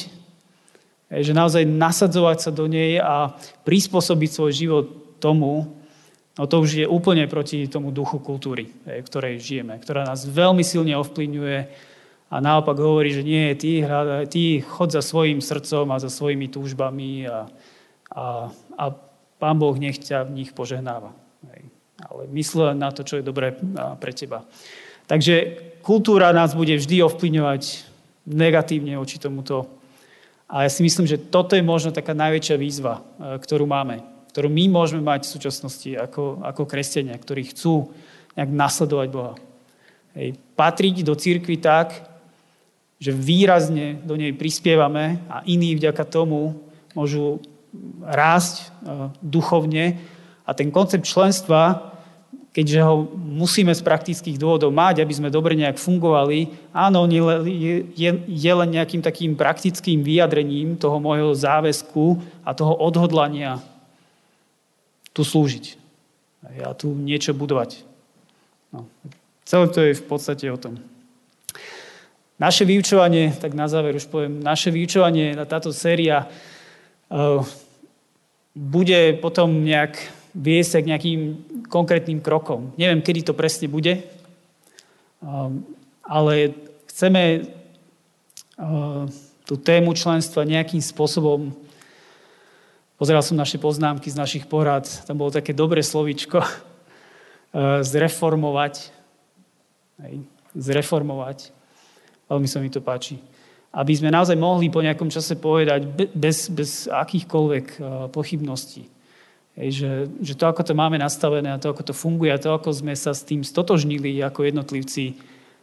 že 1.21 1.37
naozaj 1.37 1.69
nasadzovať 1.69 2.37
sa 2.37 2.49
do 2.49 2.65
nej 2.65 2.97
a 2.97 3.33
prispôsobiť 3.65 4.29
svoj 4.29 4.51
život 4.53 4.85
tomu, 5.21 5.82
no 6.39 6.43
to 6.49 6.55
už 6.61 6.83
je 6.83 6.87
úplne 6.87 7.25
proti 7.29 7.67
tomu 7.69 7.93
duchu 7.93 8.19
kultúry, 8.19 8.69
v 8.85 9.05
ktorej 9.05 9.41
žijeme, 9.41 9.77
ktorá 9.77 10.05
nás 10.07 10.25
veľmi 10.25 10.65
silne 10.65 10.97
ovplyvňuje 10.97 11.59
a 12.33 12.35
naopak 12.41 12.77
hovorí, 12.81 13.13
že 13.13 13.21
nie, 13.21 13.53
ty, 13.53 13.85
ty 14.29 14.65
chod 14.65 14.89
za 14.89 15.05
svojim 15.05 15.37
srdcom 15.37 15.93
a 15.93 16.01
za 16.01 16.09
svojimi 16.09 16.49
túžbami 16.49 17.29
a, 17.29 17.45
a, 18.09 18.49
a 18.77 18.85
Pán 19.37 19.59
Boh 19.59 19.75
nech 19.77 20.01
ťa 20.01 20.25
v 20.25 20.41
nich 20.41 20.49
požehnáva. 20.55 21.13
Ale 22.03 22.21
mysle 22.33 22.73
na 22.73 22.89
to, 22.89 23.05
čo 23.05 23.21
je 23.21 23.27
dobré 23.27 23.53
pre 24.01 24.11
teba. 24.15 24.47
Takže 25.05 25.59
kultúra 25.85 26.33
nás 26.33 26.57
bude 26.57 26.73
vždy 26.73 27.05
ovplyvňovať 27.05 27.85
negatívne 28.25 28.97
voči 28.97 29.19
tomuto 29.19 29.67
a 30.53 30.63
ja 30.63 30.69
si 30.69 30.85
myslím, 30.85 31.09
že 31.09 31.17
toto 31.17 31.57
je 31.57 31.65
možno 31.65 31.89
taká 31.89 32.13
najväčšia 32.13 32.61
výzva, 32.61 33.01
e, 33.17 33.41
ktorú 33.41 33.65
máme, 33.65 34.05
ktorú 34.33 34.49
my 34.49 34.65
môžeme 34.65 35.05
mať 35.05 35.29
v 35.29 35.33
súčasnosti 35.37 35.89
ako, 35.93 36.41
ako 36.41 36.65
kresťania, 36.65 37.13
ktorí 37.21 37.53
chcú 37.53 37.93
nejak 38.33 38.49
nasledovať 38.49 39.07
Boha. 39.13 39.33
Hej, 40.17 40.41
patriť 40.57 41.05
do 41.05 41.13
církvy 41.13 41.61
tak, 41.61 41.93
že 42.97 43.13
výrazne 43.13 44.01
do 44.01 44.17
nej 44.17 44.33
prispievame 44.33 45.21
a 45.29 45.45
iní 45.45 45.77
vďaka 45.77 46.01
tomu 46.09 46.57
môžu 46.97 47.45
rásť 48.01 48.65
e, 48.65 48.65
duchovne. 49.21 50.01
A 50.49 50.57
ten 50.57 50.73
koncept 50.73 51.05
členstva 51.05 51.93
keďže 52.53 52.85
ho 52.85 53.09
musíme 53.17 53.73
z 53.73 53.81
praktických 53.81 54.37
dôvodov 54.37 54.69
mať, 54.69 55.01
aby 55.01 55.09
sme 55.09 55.33
dobre 55.33 55.57
nejak 55.57 55.81
fungovali, 55.81 56.69
áno, 56.69 57.09
je, 57.09 58.53
len 58.53 58.69
nejakým 58.69 59.01
takým 59.01 59.33
praktickým 59.33 60.05
vyjadrením 60.05 60.77
toho 60.77 61.01
môjho 61.01 61.33
záväzku 61.33 62.21
a 62.45 62.53
toho 62.53 62.77
odhodlania 62.77 63.57
tu 65.13 65.21
slúžiť. 65.21 65.77
A 66.65 66.75
tu 66.75 66.91
niečo 66.91 67.31
budovať. 67.31 67.85
No. 68.73 68.89
Celé 69.45 69.65
to 69.69 69.79
je 69.79 69.93
v 69.93 70.03
podstate 70.03 70.45
o 70.49 70.57
tom. 70.57 70.81
Naše 72.41 72.65
vyučovanie, 72.65 73.31
tak 73.37 73.53
na 73.53 73.69
záver 73.69 73.95
už 73.95 74.09
poviem, 74.09 74.41
naše 74.41 74.73
vyučovanie, 74.73 75.37
táto 75.45 75.69
séria 75.71 76.25
uh, 76.25 77.45
bude 78.57 79.15
potom 79.21 79.63
nejak 79.63 79.95
viesť 80.33 80.81
k 80.81 80.89
nejakým 80.89 81.21
konkrétnym 81.69 82.19
krokom. 82.19 82.73
Neviem, 82.75 83.05
kedy 83.05 83.29
to 83.29 83.37
presne 83.37 83.69
bude, 83.69 84.01
um, 85.21 85.61
ale 86.01 86.57
chceme 86.89 87.45
uh, 87.45 89.05
tú 89.45 89.55
tému 89.61 89.93
členstva 89.93 90.43
nejakým 90.43 90.81
spôsobom 90.81 91.53
Pozeral 92.93 93.25
som 93.25 93.33
naše 93.33 93.57
poznámky 93.57 94.07
z 94.07 94.19
našich 94.19 94.45
porad, 94.45 94.85
tam 95.03 95.17
bolo 95.17 95.33
také 95.33 95.51
dobré 95.51 95.81
slovičko, 95.81 96.39
uh, 96.39 96.47
zreformovať. 97.93 98.93
Zreformovať. 100.53 101.49
Veľmi 102.29 102.47
sa 102.47 102.61
mi 102.61 102.69
to 102.69 102.79
páči. 102.79 103.17
Aby 103.73 103.97
sme 103.97 104.13
naozaj 104.13 104.37
mohli 104.37 104.69
po 104.69 104.85
nejakom 104.85 105.09
čase 105.09 105.33
povedať 105.41 105.85
bez, 106.13 106.53
bez 106.53 106.85
akýchkoľvek 106.85 107.65
uh, 107.77 107.85
pochybností, 108.13 108.93
Hej, 109.53 109.69
že, 109.85 109.91
že 110.17 110.33
to, 110.33 110.49
ako 110.49 110.65
to 110.65 110.73
máme 110.73 110.97
nastavené 110.97 111.53
a 111.53 111.61
to, 111.61 111.69
ako 111.69 111.85
to 111.85 111.93
funguje 111.93 112.33
a 112.33 112.41
to, 112.41 112.49
ako 112.57 112.73
sme 112.73 112.97
sa 112.97 113.13
s 113.13 113.21
tým 113.21 113.45
stotožnili 113.45 114.17
ako 114.25 114.49
jednotlivci, 114.49 115.13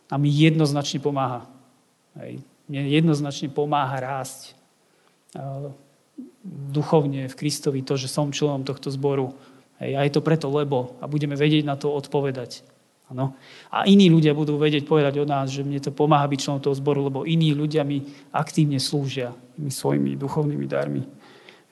nám 0.06 0.22
jednoznačne 0.30 1.02
pomáha. 1.02 1.50
Hej. 2.22 2.38
Mne 2.70 2.86
jednoznačne 2.86 3.50
pomáha 3.50 3.98
rásť 3.98 4.54
duchovne 6.44 7.28
v 7.28 7.38
Kristovi 7.38 7.84
to, 7.84 8.00
že 8.00 8.08
som 8.08 8.32
členom 8.32 8.64
tohto 8.64 8.88
zboru. 8.88 9.36
Hej. 9.80 9.96
A 9.96 10.00
je 10.04 10.12
to 10.12 10.24
preto, 10.24 10.48
lebo 10.48 10.96
a 11.00 11.08
budeme 11.08 11.36
vedieť 11.36 11.64
na 11.64 11.76
to 11.76 11.92
odpovedať. 11.92 12.64
Ano. 13.10 13.34
A 13.74 13.90
iní 13.90 14.06
ľudia 14.06 14.38
budú 14.38 14.54
vedieť 14.54 14.86
povedať 14.86 15.18
o 15.18 15.26
nás, 15.26 15.50
že 15.50 15.66
mne 15.66 15.82
to 15.82 15.90
pomáha 15.90 16.30
byť 16.30 16.38
členom 16.38 16.62
toho 16.62 16.78
zboru, 16.78 17.10
lebo 17.10 17.26
iní 17.26 17.50
ľudia 17.50 17.82
mi 17.82 18.06
aktívne 18.30 18.78
slúžia 18.78 19.34
svojimi 19.58 20.14
duchovnými 20.14 20.66
darmi. 20.70 21.02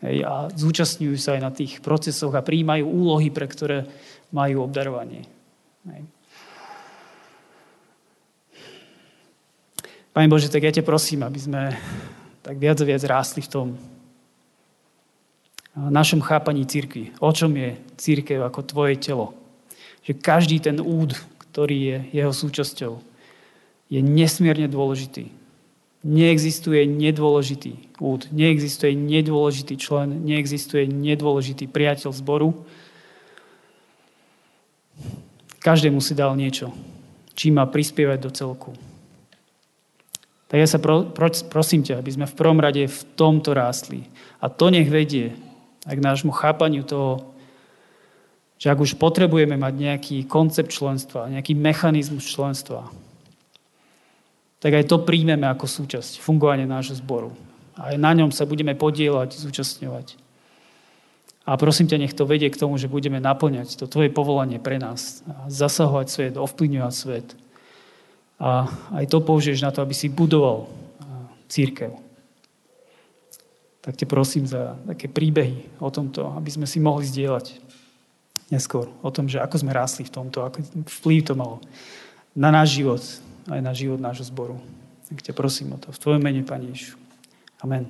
Hej, 0.02 0.26
a 0.26 0.50
zúčastňujú 0.50 1.14
sa 1.18 1.38
aj 1.38 1.42
na 1.42 1.50
tých 1.54 1.78
procesoch 1.78 2.34
a 2.34 2.42
príjmajú 2.42 2.86
úlohy, 2.86 3.30
pre 3.30 3.46
ktoré 3.46 3.86
majú 4.34 4.66
obdarovanie. 4.66 5.30
Hej. 5.86 6.02
Pane 10.10 10.26
Bože, 10.26 10.50
tak 10.50 10.66
ja 10.66 10.74
ťa 10.74 10.82
prosím, 10.82 11.22
aby 11.22 11.38
sme 11.38 11.62
tak 12.42 12.58
viac 12.58 12.82
a 12.82 12.86
viac 12.86 13.02
rástli 13.06 13.46
v 13.46 13.52
tom 13.54 13.66
našom 15.86 16.18
chápaní 16.18 16.66
církvy. 16.66 17.14
O 17.22 17.30
čom 17.30 17.54
je 17.54 17.78
církev 17.94 18.42
ako 18.42 18.66
tvoje 18.66 18.98
telo. 18.98 19.34
Že 20.02 20.12
každý 20.18 20.58
ten 20.58 20.82
úd, 20.82 21.14
ktorý 21.38 21.78
je 21.78 21.96
jeho 22.18 22.32
súčasťou, 22.34 22.98
je 23.88 24.00
nesmierne 24.02 24.66
dôležitý. 24.66 25.30
Neexistuje 26.02 26.86
nedôležitý 26.86 27.98
úd, 27.98 28.30
neexistuje 28.30 28.94
nedôležitý 28.94 29.74
člen, 29.74 30.22
neexistuje 30.22 30.86
nedôležitý 30.86 31.66
priateľ 31.66 32.14
zboru. 32.14 32.54
Každému 35.58 35.98
si 35.98 36.14
dal 36.14 36.38
niečo, 36.38 36.70
čím 37.34 37.58
má 37.58 37.66
prispievať 37.66 38.18
do 38.22 38.30
celku. 38.30 38.70
Tak 40.48 40.56
ja 40.56 40.68
sa 40.70 40.78
pro, 40.80 41.10
pro, 41.10 41.28
prosím 41.50 41.84
ťa, 41.84 42.00
aby 42.00 42.10
sme 42.14 42.26
v 42.30 42.38
prvom 42.38 42.56
rade 42.62 42.88
v 42.88 43.00
tomto 43.18 43.52
rástli. 43.52 44.06
A 44.40 44.48
to 44.48 44.72
nech 44.72 44.88
vedie 44.88 45.36
aj 45.88 45.94
k 45.96 46.04
nášmu 46.04 46.30
chápaniu 46.36 46.84
toho, 46.84 47.32
že 48.60 48.68
ak 48.68 48.78
už 48.78 49.00
potrebujeme 49.00 49.56
mať 49.56 49.74
nejaký 49.74 50.16
koncept 50.28 50.68
členstva, 50.68 51.32
nejaký 51.32 51.56
mechanizmus 51.56 52.28
členstva, 52.28 52.92
tak 54.58 54.74
aj 54.74 54.90
to 54.90 54.98
príjmeme 55.00 55.46
ako 55.46 55.64
súčasť 55.64 56.18
fungovania 56.18 56.66
nášho 56.66 56.98
zboru. 56.98 57.32
Aj 57.78 57.94
na 57.94 58.10
ňom 58.10 58.34
sa 58.34 58.42
budeme 58.42 58.74
podielať, 58.74 59.38
zúčastňovať. 59.38 60.18
A 61.46 61.56
prosím 61.56 61.88
ťa, 61.88 62.02
nech 62.02 62.12
to 62.12 62.28
vedie 62.28 62.50
k 62.50 62.60
tomu, 62.60 62.76
že 62.76 62.90
budeme 62.90 63.22
naplňať 63.22 63.78
to 63.78 63.86
tvoje 63.88 64.10
povolanie 64.12 64.58
pre 64.60 64.76
nás. 64.76 65.22
Zasahovať 65.48 66.06
svet, 66.10 66.34
ovplyvňovať 66.36 66.92
svet. 66.92 67.28
A 68.42 68.68
aj 68.98 69.06
to 69.08 69.22
použiješ 69.22 69.62
na 69.62 69.70
to, 69.70 69.80
aby 69.80 69.94
si 69.94 70.10
budoval 70.10 70.66
církev. 71.46 72.07
Tak 73.88 73.96
te 73.96 74.04
prosím 74.04 74.44
za 74.44 74.76
také 74.84 75.08
príbehy 75.08 75.80
o 75.80 75.88
tomto, 75.88 76.28
aby 76.36 76.52
sme 76.52 76.68
si 76.68 76.76
mohli 76.76 77.08
zdieľať 77.08 77.56
neskôr 78.52 78.92
o 79.00 79.08
tom, 79.08 79.32
že 79.32 79.40
ako 79.40 79.64
sme 79.64 79.72
rásli 79.72 80.04
v 80.04 80.12
tomto, 80.12 80.44
ako 80.44 80.60
vplyv 81.00 81.24
to 81.24 81.32
malo 81.32 81.56
na 82.36 82.52
náš 82.52 82.76
život, 82.76 83.00
aj 83.48 83.60
na 83.64 83.72
život 83.72 83.96
nášho 83.96 84.28
zboru. 84.28 84.60
Tak 85.08 85.24
ťa 85.24 85.32
prosím 85.32 85.72
o 85.72 85.80
to. 85.80 85.88
V 85.88 86.00
Tvojom 86.04 86.20
mene, 86.20 86.44
Pane 86.44 86.68
Ježišu. 86.68 87.00
Amen. 87.64 87.88